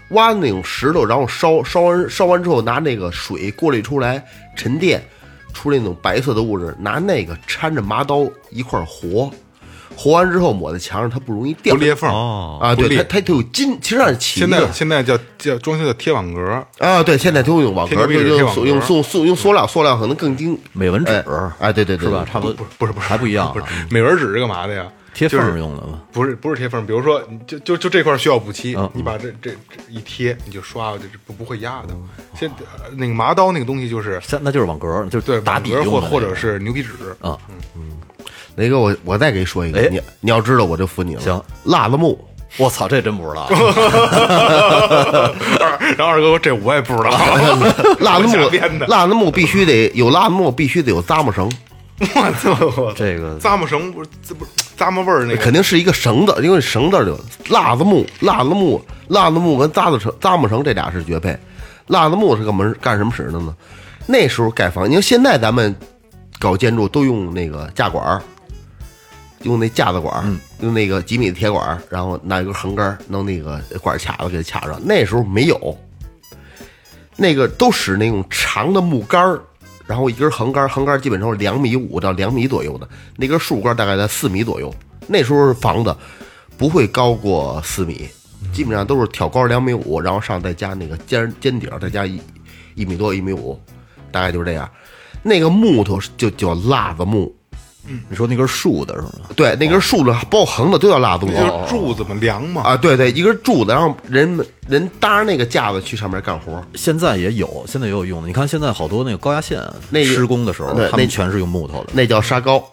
[0.09, 4.21] 挖的那种石头，然后烧烧完烧完之后，拿那个水过滤出来
[4.55, 5.01] 沉淀
[5.53, 9.31] 出来那种白色的物质，拿那个掺着麻刀一块儿和，
[9.95, 21.23] 和完之后抹在墙上，它不容易掉不裂缝哦啊，对，它它它有筋，其实上是起现在现在叫叫装修叫贴网格，啊，对，现在都用网格，用网格用塑塑用塑料，塑料可能更精，美纹纸哎，
[21.59, 22.27] 哎对对对，是吧？
[22.29, 24.85] 差不多，不是不是还不一样啊不是，美纹纸是干嘛的呀？
[25.13, 26.01] 贴缝用的吗。
[26.11, 31.95] 不是不是贴缝，比如说你就就就这块需要补漆嗯，你把这这这一贴，你就刷，就是不不会压的。
[32.37, 36.89] 先呃那个麻刀那个东西就是像那就是网格，就是对打网格或底用的那个或者是牛皮纸，
[37.21, 37.37] 啊，
[38.55, 41.21] 雷哥，我我再给你说一个，哎你你要知道我就服你了。
[41.21, 42.17] 行，辣子木，
[42.57, 43.47] 我操，这真不知道。
[45.97, 47.09] 然后二哥说这我也不知道，
[47.99, 51.51] 辣子木编的，辣子木必须得有辣子木，必须得有扎木绳，
[51.99, 57.17] 我操，这个咂摸绳不是这不是咂摸味儿那个肯定是一个绳子，因为绳子就
[57.53, 61.37] 辣子木，辣子木，辣子木跟扎子绳咂摸绳这俩是绝配。
[61.87, 63.55] 辣子木是干门干什么使的呢？
[64.07, 65.73] 那时候盖房，你看现在咱们
[66.39, 68.21] 搞建筑都用那个架管儿，
[69.43, 70.25] 用那架子管儿，
[70.61, 74.81] 用那个几米的铁管儿，然后拿一根横杆儿，弄那个管儿卡子给它卡上。
[74.83, 75.77] 那时候没有，
[77.15, 79.41] 那个都使那种长的木杆儿，
[79.85, 84.73] 然后一根横杆，横杆基本上是两米五到两米左右的，那根竖杆大概在四米左右。
[85.07, 85.95] 那时候房子
[86.57, 88.07] 不会高过四米，
[88.53, 92.21] 基本上都是挑高两米五，然后上再加那个尖尖顶，再加一
[92.75, 93.59] 一米多一米五，
[94.11, 94.69] 大概就是这样。
[95.21, 97.33] 那个木头就叫辣子木，
[98.09, 99.09] 你说那根竖的是吗？
[99.35, 101.33] 对，那根竖的包括横的都叫辣子木。
[101.33, 106.63] 就是柱子嘛，梁嘛，啊，对对，一根柱子，然后人们人搭着那个架子去上面干活。
[106.75, 108.27] 现在也有，现在也有用的。
[108.27, 111.89] 你看现在好多那个高压线那施工的时候，那他们全是用木头的。
[111.93, 112.63] 那叫沙高。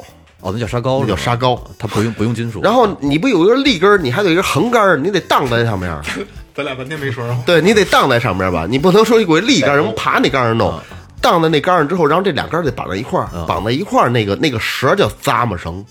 [0.42, 2.62] 哦，那叫沙高，那叫是吧砂膏，它不用不用金属。
[2.62, 5.94] 然后你不有一个立根儿，你还得有一根横杆儿，你得荡在上面。
[6.54, 7.42] 咱俩半天没说上话。
[7.44, 10.80] 对你得荡在上面吧，你不能说一股立杆儿，人爬那杆上弄，
[11.20, 15.84] 荡在那杆上之后，然后这两杆儿得绑在一块儿，绑在一块儿，那个那个绳叫咂摸绳，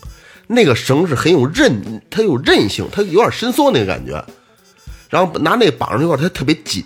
[0.48, 4.24] 那个绳是很有韧，它有韧性，它有点伸缩那个感觉，
[5.10, 6.84] 然后拿那绑上一块儿，它特别紧，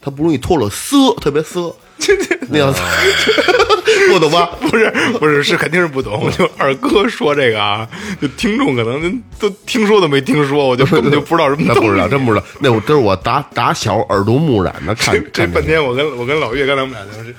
[0.00, 1.74] 它不容易脱落，涩，特别涩，
[2.48, 2.80] 那样子，
[4.10, 4.50] 不懂吧？
[4.60, 7.88] 不是不是是肯定是不懂，就二哥说这个啊，
[8.20, 11.74] 就听众可能都听说都没听说，我就根本就不知道什么那。
[11.84, 17.34] 不知道，真不知道，那我这是我打打小耳濡目染的看这半天，我跟我跟老岳刚才我们俩就是，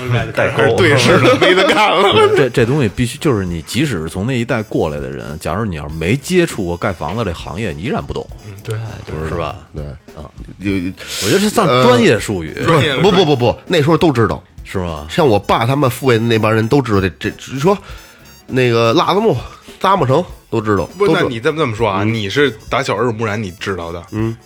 [0.00, 2.14] 我们俩就开始对视了，没得干了。
[2.34, 8.26] 这这东西必须就是你，即使是从那一代过来的人，假如你要是没接触过盖房子这行业，你依然不懂，
[8.64, 8.74] 对，
[9.06, 9.56] 就是吧？
[9.74, 9.84] 对
[10.16, 10.24] 啊，
[10.58, 14.42] 有我觉得这算专业术语，专业不不不不，那时候都知道。
[14.70, 15.06] 是吗？
[15.10, 17.76] 像我爸他们父辈的那帮人都知道这这，你说
[18.46, 19.36] 那个辣子木、
[19.80, 20.88] 扎木城都知道。
[20.98, 22.04] 那你这么这么说啊？
[22.04, 24.04] 你是打小耳濡目染，你知道的。
[24.12, 24.36] 嗯，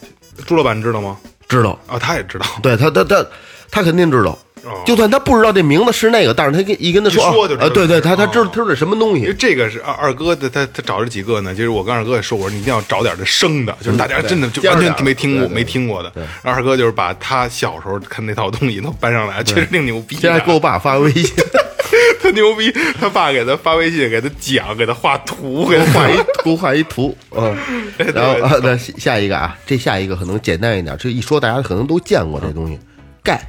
[0.47, 1.19] 朱老板知道吗？
[1.49, 1.79] 知道？
[1.87, 2.47] 啊，他也知道。
[2.63, 3.27] 对他他他
[3.71, 4.39] 他肯定知道哦。
[4.85, 7.67] 就算他不知道这名字是那个，但是他跟一跟他说说就知道。
[7.67, 9.35] 啊，对对，他他知道他是什么东西。
[9.39, 16.13] 这个是二二哥的，他他找这几个呢，就是我跟二哥也说过，你一定要找点这生的，就是大家真的就完全没听过没听过的。
[16.43, 20.21] 然后二哥就是把他小时候看那套东西都搬上来，确实挺牛逼的。
[20.23, 21.31] 现在给我爸发微信，
[22.23, 27.57] 他牛逼，他爸给他发微信，给他讲，给他画图，给他画一画一给我画一图，嗯，
[28.15, 32.79] 然后啊，那下一个啊，这下一个可能简单一点，这一说大家可能都见过这东西，
[33.23, 33.41] 钙，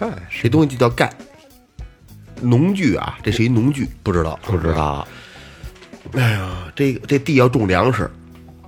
[0.00, 0.08] 盖
[0.42, 1.12] 这东西就叫钙，
[2.40, 5.06] 农具啊，这是一农具，不知道，不知道，
[6.14, 8.10] 哎呀，这个这地要种粮食，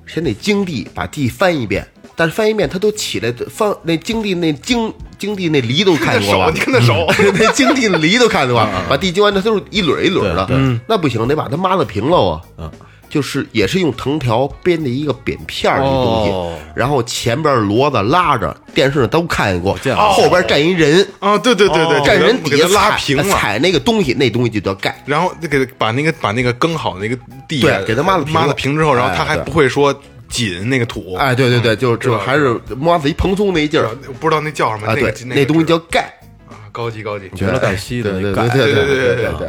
[0.06, 1.86] 先得经地，把地翻一遍。
[2.14, 6.50] 但是翻一遍，它都起来，翻那经地那经经地那犁都看见过吧？
[6.52, 7.06] 你看那手，
[7.40, 10.46] 那经地的犁都看见过，把地经完，它都是一绺一绺的。
[10.50, 12.42] 嗯，那不行，得把它抹了平了啊。
[12.58, 12.70] 嗯，
[13.12, 19.76] 就是也是用藤条编的一个扁片儿的东西，哦然后前边骡子拉着，电视上都看见过，
[20.10, 23.24] 后边站一人，啊，对对对对，站人底下拉平了。
[23.24, 25.04] 踩那个东西，那东西就叫盖。
[25.04, 27.14] 然后给把那个把那个耕好那个
[27.46, 29.94] 地对给他抹了平抹了了平之后，然后他还不会说
[30.30, 36.00] 紧那个土，哎，对对对，就就还是摸子一蓬松那一劲儿不知道那叫什么，啊，对那，那东西叫盖。
[36.48, 37.30] 啊高级高级。
[37.36, 39.48] 全是盖西的对对对对对对对。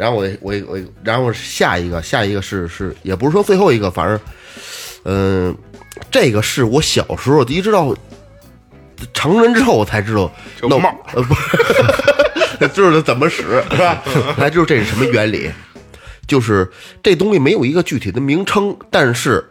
[0.00, 4.18] 然后我我我，然后下一个下一个是是，也不是说最后一个，反正，
[5.04, 5.54] 嗯，
[6.10, 7.94] 这个是我小时候一直到
[9.12, 10.32] 成人之后我才知道
[10.62, 11.34] 弄 就帽呃不，
[12.68, 14.02] 知道怎么使是吧？
[14.38, 15.50] 才知道这是什么原理。
[16.26, 16.70] 就是
[17.02, 19.50] 这东西没有一个具体的名称，但是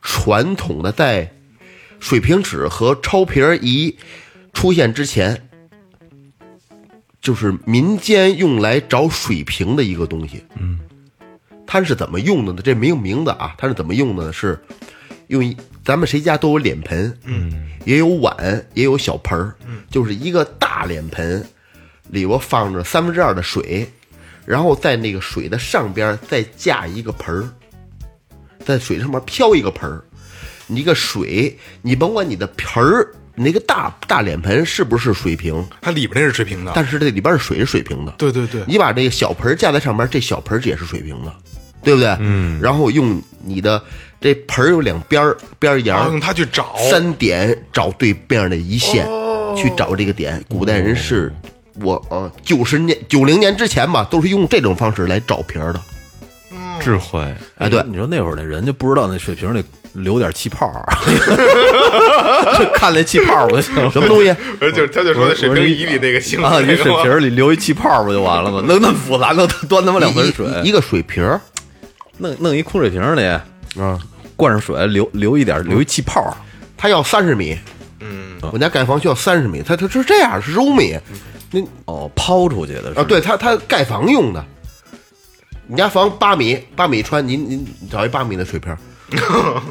[0.00, 1.28] 传统的在
[1.98, 3.98] 水平尺和超皮儿仪
[4.52, 5.47] 出现之前，
[7.20, 10.44] 就是民间用来找水平的一个东西。
[10.56, 10.78] 嗯，
[11.66, 12.62] 它是怎么用的呢？
[12.62, 14.32] 这没有名字啊，它是怎么用的呢？
[14.32, 14.58] 是
[15.26, 15.54] 用
[15.84, 18.36] 咱们谁家都有脸盆，嗯，也有碗，
[18.74, 21.44] 也有小盆儿，嗯，就是一个大脸盆，
[22.10, 23.88] 里边放着三分之二的水，
[24.44, 27.48] 然后在那个水的上边再架一个盆儿，
[28.64, 30.02] 在水上面飘一个盆儿。
[30.66, 36.72] 你这个水，你甭管你的盆儿，你那个大大脸盆是不是水平，它里边那是水平的。
[36.74, 38.12] 但是这里边的水是水平的。
[38.18, 41.32] 对对对，你把这个小盆架在上面，这小盆也是水平的，
[41.84, 42.16] 对不对？
[42.18, 42.60] 嗯。
[42.60, 43.80] 然后用你的
[44.20, 49.06] 这盆儿有两边边沿用它去找，三点找对面的一线，
[49.56, 50.42] 去找这个点。
[50.48, 51.32] 古代人是，
[51.80, 55.80] 我呃九十年九零年之前吧，都是用这种方式来找瓶儿的。
[56.80, 57.20] 智慧，
[57.56, 59.62] 哎，对，你说那会儿那人就不知道那水瓶里
[59.94, 60.84] 留点气泡儿，
[62.58, 64.34] 就 看那气泡儿不就行了什么东西？
[64.60, 66.60] 就是他就说那水平仪里那个星啊？
[66.60, 68.62] 你水瓶里留一气泡不就完了吗？
[68.66, 71.24] 弄那么复杂，弄端他妈两盆水，一个水瓶，
[72.18, 73.24] 弄弄一空水瓶里
[73.80, 73.98] 啊，
[74.36, 76.32] 灌上水，留留一点，留一气泡儿。
[76.76, 77.58] 它要三十米。
[78.00, 80.96] 嗯，我家盖房需要三十米，他他是这样，是十五米。
[81.50, 84.44] 那哦，抛出去的是啊，对，他他盖房用的。
[85.68, 88.78] 你家房八米，八米穿，您您你找一八米的水平儿，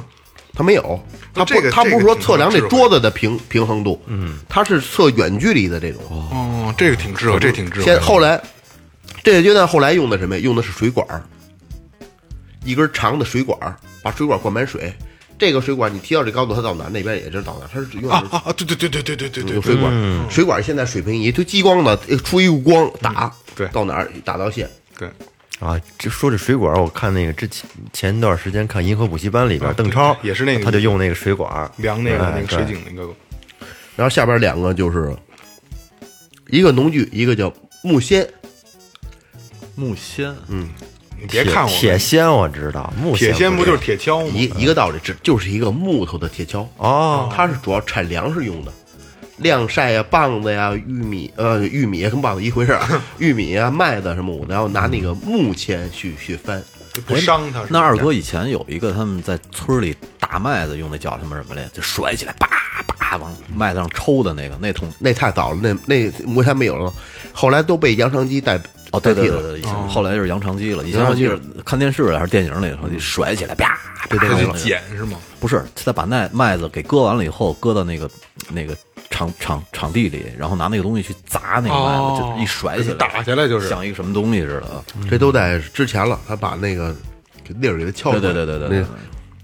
[0.54, 6.02] 它没有，他不这个它不是说测量这桌子的平平衡度，嗯，它是测远距离的这种。
[6.10, 7.86] 哦，这个挺智慧，这挺智慧。
[7.86, 8.40] 先后来
[9.24, 10.38] 这个阶段后来用的什么？
[10.40, 11.24] 用的是水管儿，
[12.64, 14.94] 一根长的水管儿，把水管灌满水。
[15.40, 18.54] 这个水管你提到这高度，它到哪儿那边也就到哪儿，它是用啊啊啊！
[18.54, 24.68] 对对对对对对对对有水管，水管现在水平仪就激光的，呃出一个光打，对到哪儿打到线，
[24.98, 25.08] 对，
[25.60, 33.12] 啊，就说这水管，我看那个之前前段时间看《银河补习班》里边，邓超也是那个他就用那个水管量那个哎那个水井那个
[33.96, 35.16] 然后下边两个就是
[36.50, 37.52] 一个农具，一个叫
[37.82, 38.28] 木锨，
[39.74, 40.70] 木锨，嗯，
[41.20, 44.32] 你别看我铁锨，我知道，木铁锨锨不就是铁锹吗？
[44.36, 48.72] 一一个道理，这就是一个木头的铁锹，哦，它是主要产粮食用的，
[49.38, 52.82] 晾晒呀、棒子呀、玉米，呃，玉米跟棒子一回事儿，
[53.20, 56.62] 玉米啊、麦子什么，然后拿那个木签去去翻，
[57.06, 57.64] 不伤它。
[57.70, 62.48] 那二哥以前有一个他们在村里打麦子用的叫什么什么来，就甩起来，叭
[62.98, 66.92] 叭往麦子上抽的那个，那桶那太早了，那那木钳没有了，
[67.32, 68.60] 后来都被扬声机代
[68.92, 69.42] 哦，对代替了。
[69.42, 70.84] 对对对，以前后来就是扬长机了。
[70.84, 73.78] 以前我记得看电视还是电影里头，就甩起来，啪，
[74.10, 75.20] 对对对它得剪是吗？
[75.40, 78.10] 不是，他把那麦子给割完了以后，搁到那个
[78.50, 78.76] 那个
[79.10, 84.84] 场场场地里，然后拿那个东西去砸那个麦，哦就一甩起来，打下来就是像一个什么东西似的。
[85.10, 86.96] 这都在之前了，他把那个
[87.44, 88.22] 给粒儿给它敲出来。
[88.22, 88.86] 对对对对对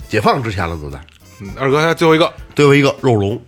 [0.07, 0.99] 解放之前了都在。
[1.39, 3.41] 嗯二哥，还最后一个最后一个肉龙，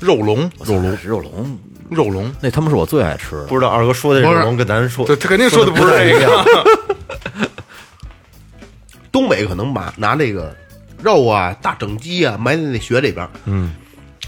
[0.00, 1.58] 肉龙，肉龙肉龙，
[1.90, 3.44] 肉龙，那他妈是我最爱吃的。
[3.44, 6.44] 不知道二哥说的这不是龙跟咱说，这他肯定说的不是太一这个样。
[9.12, 10.54] 东北可能把拿那个
[11.02, 13.28] 肉啊、大整鸡啊埋在那雪里边。
[13.44, 13.74] 嗯，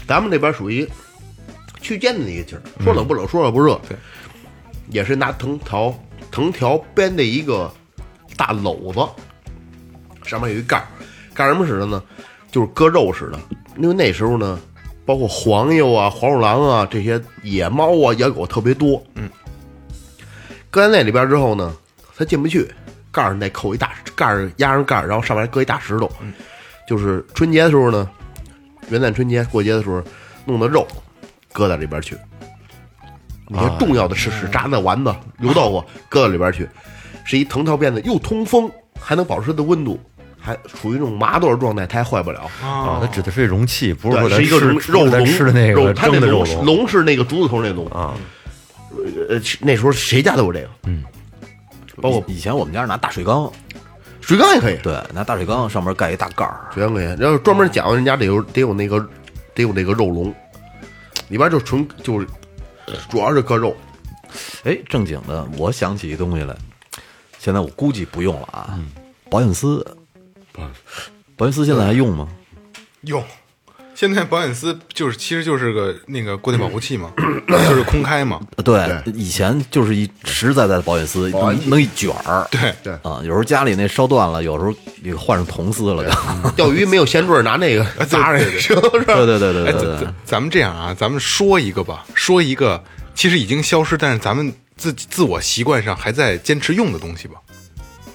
[0.07, 0.87] 咱们这边属于
[1.81, 3.79] 去间的那个劲儿，说冷不冷，说热不热。
[3.87, 3.97] 对，
[4.89, 5.93] 也是拿藤条
[6.31, 7.71] 藤条编的一个
[8.35, 8.99] 大篓子，
[10.23, 10.87] 上面有一盖儿，
[11.33, 12.03] 干什么使的呢？
[12.51, 13.39] 就是割肉使的。
[13.77, 14.59] 因为那时候呢，
[15.05, 19.01] 包括黄油啊、黄鼠狼啊这些野猫啊、野狗特别多。
[19.15, 19.29] 嗯，
[20.69, 21.75] 搁在那里边之后呢，
[22.17, 22.69] 它进不去，
[23.11, 26.11] 盖儿再扣一大盖儿压上盖儿，然后上面搁一大石头。
[26.19, 26.33] 嗯，
[26.87, 28.09] 就是春节的时候呢，
[28.89, 30.03] 元旦春节过节的时候
[30.45, 30.85] 弄的肉
[31.53, 32.17] 搁到里边去。
[33.47, 36.69] 那些重要的吃食，炸那丸子、油豆腐搁到里边去，
[37.25, 39.99] 是一藤条辫子，又通风，还能保持它的温度，
[40.39, 42.41] 还处于那种麻豆状态，它还坏不了。
[42.61, 48.13] 啊，它指的是容器，不是说是一个吃肉笼，咱吃的那个它那蒸的肉笼笼笼是那个竹子头那笼啊。
[49.29, 51.03] 呃，那时候谁家都有这个，嗯，
[52.01, 53.51] 包括以前我们家是拿大水缸，
[54.21, 58.99] 水缸也可以，对，拿大水缸上面盖一大盖儿，水缸可以，然后专门讲人家得有得有那个
[59.55, 60.33] 得有那个肉笼，
[61.29, 62.27] 里边就纯就是
[63.09, 63.75] 主要是割肉，
[64.63, 66.55] 哎，正经的，我想起一东西来，
[67.37, 68.79] 现在我估计不用了啊。
[69.29, 69.85] 保险丝，
[71.37, 72.27] 保险丝现在还用吗？
[73.01, 73.23] 用。
[73.99, 77.11] 现在保险丝就是，其实就是个那个过电保护器嘛，
[77.67, 78.39] 就是空开嘛。
[78.55, 82.47] 呃对，以前就是一实实在在的保险丝，能能一卷儿。
[82.49, 82.73] 对。
[82.81, 82.93] 对。
[83.03, 84.73] 啊，有时候家里那烧断了，有时候
[85.03, 86.49] 也换上铜丝了就。
[86.51, 88.73] 钓鱼没有线坠，拿那个砸上去？
[88.73, 89.37] 对对。
[89.37, 90.07] 对 对哎，对对。
[90.23, 92.81] 咱们这样啊，咱们说一个吧，说一个
[93.13, 97.33] 其实已经消失，但是咱们自自我习惯上还在坚持用的东西吧。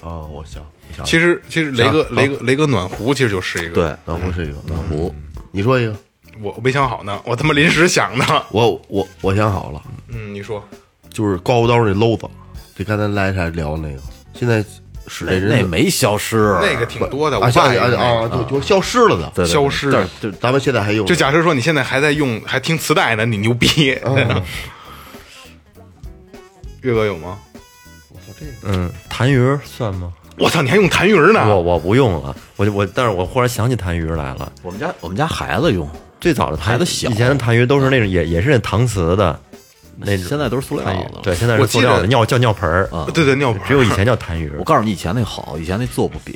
[0.01, 5.13] 哦，我想，我想，其实其实雷哥雷哥雷哥暖壶其实就是一个，对，暖壶是一个，暖壶，
[5.55, 5.95] 你说一个，
[6.41, 8.45] 我我没想好呢，我他妈临时想的。
[8.51, 10.61] 我我我想好了，嗯，你说
[11.09, 12.27] 就是刮胡刀那篓子，
[12.75, 14.01] 就刚才来才聊那个，
[14.33, 14.61] 现在
[15.07, 19.31] 使这人那没消失，那个挺多的，我啊，消爸也有那个啊啊，就就消失了的。
[19.33, 23.91] 对对对消失了就咱们现在还用就假设说你现在还在用，还听磁带呢，你牛逼。
[26.81, 27.39] 岳哥有吗？
[28.63, 30.11] 嗯，痰盂算吗？
[30.37, 31.47] 我操，你还用痰盂呢？
[31.47, 34.51] 我我不用了，我就我，但是我忽然想起痰盂来了。
[34.61, 39.39] 我们家我们家孩子用，最早的孩子小以前的痰盂都是那种也也是那搪瓷的，
[39.97, 46.35] 那现在都是塑料的对，现在是塑料的得尿叫尿盆儿，啊对对，尿盆只有以前叫痰盂我告诉你，以前那好，以前那做不瘪。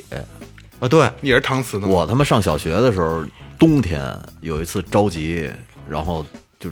[0.80, 0.88] 啊。
[0.88, 1.86] 对，也是搪瓷的。
[1.86, 3.22] 我他妈上小学的时候，
[3.58, 4.02] 冬天
[4.40, 5.50] 有一次着急，
[5.86, 6.24] 然后
[6.58, 6.70] 就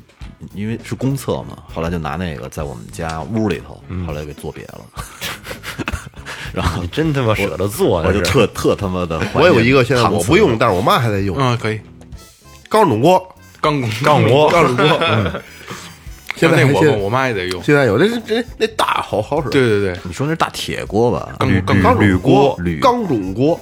[0.55, 4.81] 因为是公厕嘛，后来就拿那个在我们家屋里头，后来给做瘪了。
[6.59, 11.80] 然后你真他妈舍得做，我就特特他妈的我有一个现在我不用，但是我妈还在用嗯，可以。
[12.68, 15.42] 钢种锅，钢 钢锅钢种锅，嗯
[16.34, 17.62] 现在那我我妈也得用。
[17.62, 21.28] 现在有那这那大好好使，对对对，你说那是大铁锅吧？
[21.38, 23.61] 钢铝钢铝钢种锅铝钢种锅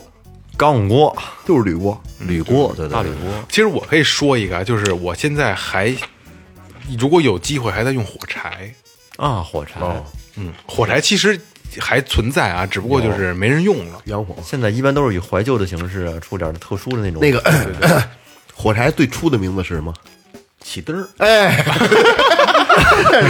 [0.57, 1.15] 钢锅
[1.47, 5.95] 就是铝锅，铝锅，对对对大铝，锅，其实我可以说一个，就是我现在还
[6.99, 8.73] 如果有机会还在用火柴。
[9.17, 9.81] 啊，火柴。
[10.37, 11.41] 嗯，火柴其实
[11.81, 14.01] 还存在啊，只不过就是没人用了。
[14.05, 14.35] 洋火。
[14.45, 17.43] 现在一般都是以怀旧的形式啊出点特殊的那种那个
[18.55, 19.93] 火柴最初的名字是什么？
[20.63, 21.63] 起灯儿，哎，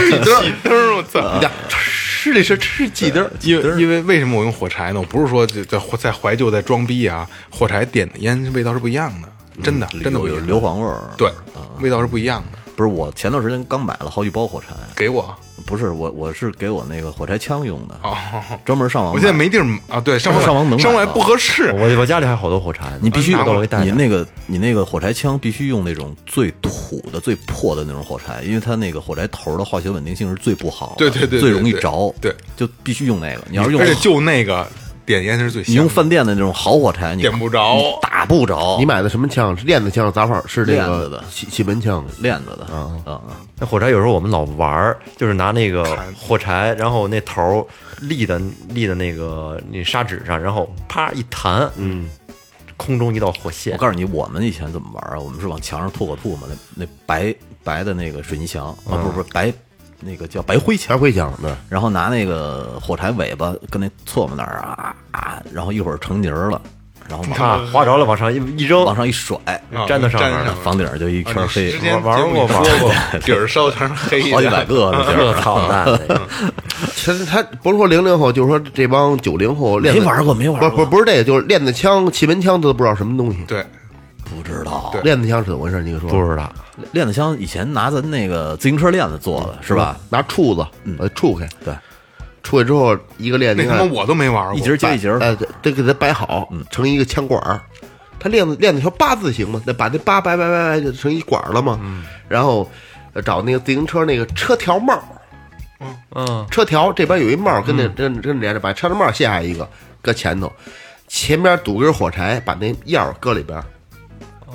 [0.09, 0.17] 起
[0.63, 1.19] 灯儿，我操！
[1.41, 4.99] 呀，吃的是吃起灯儿，因为因为为什么我用火柴呢？
[4.99, 9.29] 我不是说在在在怀旧在装逼啊，火柴点的烟味道是不一样的，
[9.61, 10.37] 真的真的有。
[10.39, 11.01] 硫磺味儿。
[11.17, 11.31] 对，
[11.79, 12.57] 味道是不一样的。
[12.75, 15.35] 不是我前段时间刚买了好几包火柴，给我
[15.67, 18.15] 不是我我是给我那个火柴枪用的，哦，
[18.63, 19.17] 专门上网买。
[19.17, 21.73] 我现在没地儿啊，对，上网上网能买上网还不合适。
[21.73, 23.83] 我我家里还有好多火柴呢，你必须拿过来都给带着。
[23.83, 33.41] 你那个你那个火柴枪必须用那种最土的、最破的那种火柴，因为它那个火柴头的化学稳定性是最不好的，对对对对最容易对着，对，就必须用那个。
[33.49, 34.65] 你要是用而且就那个
[35.07, 35.71] 点烟是最香的。
[35.71, 39.57] 你用饭店的那种好火柴，你点不着打不着，你买的什么枪？
[39.57, 40.43] 是链子枪、杂法？
[40.45, 42.05] 是这个链子的气气门枪？
[42.19, 43.21] 链子的啊啊，
[43.57, 47.65] 那火柴有时候我们老玩儿，就是拿那个火柴，然后那头儿
[48.01, 52.09] 立的立的那个那砂纸上，然后啪一弹，嗯，
[52.75, 53.77] 空中一道火线我。
[53.77, 55.17] 告诉你，我们以前怎么玩啊？
[55.17, 57.33] 我们是往墙上吐口吐嘛，那那白
[57.63, 59.53] 白的那个水泥墙啊，不是不是白，
[59.99, 61.01] 那个叫白灰墙还。
[61.01, 66.61] 会枪对，然后拿那个火柴尾巴跟那唾沫那儿啊啊，然后一会儿成泥儿了，
[67.07, 69.37] 然后往啊，划着了，往上一一扔，往上一甩，
[69.73, 71.71] 啊粘到上面了房顶儿就一圈黑。
[71.71, 76.21] 之，前玩过玩说过， 底儿烧全是黑，好几百个呢， 这操蛋的！
[76.95, 80.69] 其实他不是说零零后，就是说这帮九零后链子没玩过没玩过。
[80.69, 83.37] 不是不是不是这个，就是练的枪、气门枪都不知道什么东西。
[83.47, 83.65] 对，
[84.29, 84.93] 不知道。
[85.03, 85.81] 链子枪是怎么回事？
[85.81, 86.09] 你给说。
[86.09, 86.51] 不知道，
[86.91, 89.97] 链子枪以前拿咱那个自行车链子做的是吧？
[90.09, 90.65] 拿杵子
[90.97, 91.73] 把它杵开，对，
[92.43, 97.59] 杵开之后一个链子，你看那他妈我都没玩过，一节儿接一节儿，哎，对这给它摆好，成一个枪管儿。
[98.19, 101.79] 它链子链子条八字形嘛，那把那八掰掰掰掰就成一管儿了嘛。
[102.27, 102.67] 然后
[103.13, 105.03] 呃找那个自行车那个车条帽儿，
[106.15, 109.69] 嗯，车条这边有一帽儿跟那跟跟连着，把车条帽儿卸下一个
[110.01, 110.51] 搁前头，
[111.07, 113.63] 前边堵根火柴，把那药搁里边儿，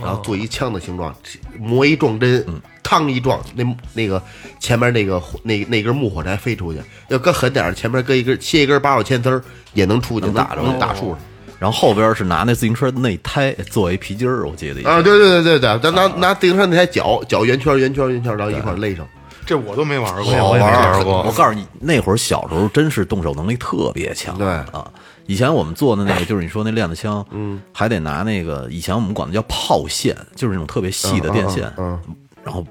[0.01, 1.15] 然后做一枪的形状，
[1.59, 2.45] 磨一撞针，
[2.83, 3.65] 嘡一撞，那
[3.95, 4.23] 那个
[4.59, 9.43] 前面那个火那那根木火柴飞出去，要搁狠点儿，前面搁一根切一根八宝铅丝儿
[9.75, 11.19] 也能出去，能打着能打树上。
[11.59, 19.07] 然后后边是拿那自行车内胎 做一皮筋儿，我记得啊，对对对对对，咱拿拿自行车那台脚脚圆圈圆圈圆圈，然后一块勒上。
[19.45, 20.51] 这我都没玩过。
[20.51, 21.23] 我也没玩过。
[21.23, 24.37] 我告诉你，那会儿小时候真是动手能力特别强。
[24.39, 24.91] 对啊，
[25.27, 31.99] 以前我们做的那个就是你说那链子枪，嗯，还得拿那个以前我们管它叫炮线，就是那种特别细的电线，嗯
[32.45, 32.65] 然后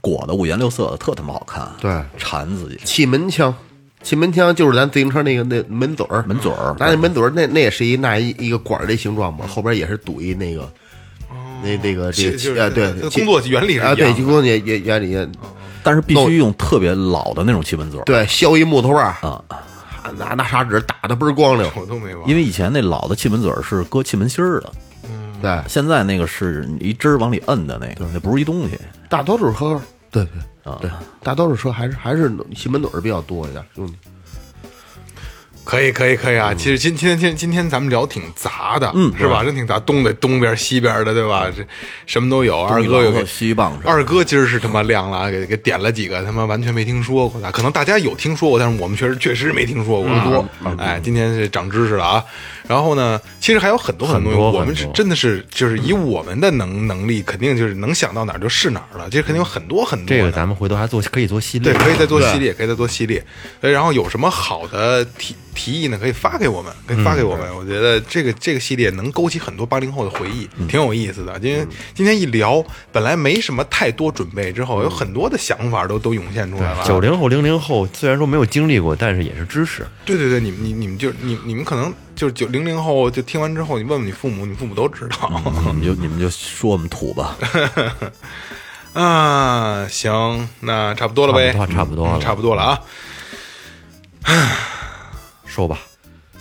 [0.00, 1.68] 裹的五颜六色的，特他妈好看。
[1.80, 2.78] 对缠自己。
[2.84, 3.52] 气门枪，
[4.02, 10.70] 气门枪就是咱自行车那个那门嘴儿，门嘴儿拿那门嘴儿，那那也是一那一一个管儿的形状嘛，后边也是堵一那个，
[11.62, 15.28] 那那个这个啊对它，工作原理啊对，工作原原原理
[15.86, 18.02] 但是必须用特别老的那种气门嘴儿。
[18.02, 19.40] 对，削一木头啊啊，
[20.18, 22.28] 拿拿砂纸打的倍儿光溜，我都没玩。
[22.28, 24.72] 因为以前那老的气门嘴儿是搁气门芯儿的，
[25.40, 28.76] 对，现在那个是一针儿往里摁的那个，那不是一东西。
[29.08, 29.80] 大多数车，
[30.10, 30.78] 对对啊。
[30.80, 30.90] 对，
[31.22, 33.92] 大多数车还是还是气门嘴儿比较多一点用的。
[35.66, 36.54] 可以，可以，可以啊！
[36.54, 39.42] 其实今今天今今天咱们聊挺杂的，嗯，是吧？
[39.42, 41.46] 真挺杂，东北东边西边的，对吧？
[41.54, 41.66] 这
[42.06, 42.62] 什么都有。
[42.62, 50.48] 二哥有个西棒，二哥今儿是他妈亮了，给给点了几个他妈完全没听说过的，可能大家有听说过，但是我们确实确实没听说过多。
[50.78, 52.24] 哎，今天是长知识了啊！
[52.68, 59.08] 然后呢，其实还有很多很多东西，我们是真的是就是以我们的能能力，肯定就是能想到哪儿就是哪儿了。
[59.10, 60.16] 其实肯定有很多很多。
[60.16, 63.24] 这个咱们回头还做可以做系列，对，可以再做系列，可以再做系列。
[63.60, 65.98] 然后有什么好的提提议呢？
[65.98, 67.54] 可以发给我们，可以发给我们。
[67.56, 71.38] 我觉得这个这个系列能勾起很多八零后的回忆，挺有意思的。
[71.42, 76.84] 因为今天一聊，本来没什么太多准备，之后有很多的想法都都涌现出来了。
[76.84, 79.86] 九零后、零零后虽然说没有经历过，但是也是知识。
[80.04, 85.30] 对对对，你们你你们就你你们可能就是九零零后，就听完之后，你问问你父母，你父母都知道。
[85.54, 87.36] 你们就你们就说我们土吧。
[88.94, 92.80] 啊，行，那差不多了呗，差不多了，差不多了啊。
[95.44, 95.78] 说吧，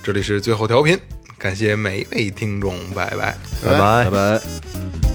[0.02, 0.98] 这里是最后调频，
[1.38, 5.15] 感谢每一位听众，拜拜，拜拜，拜拜。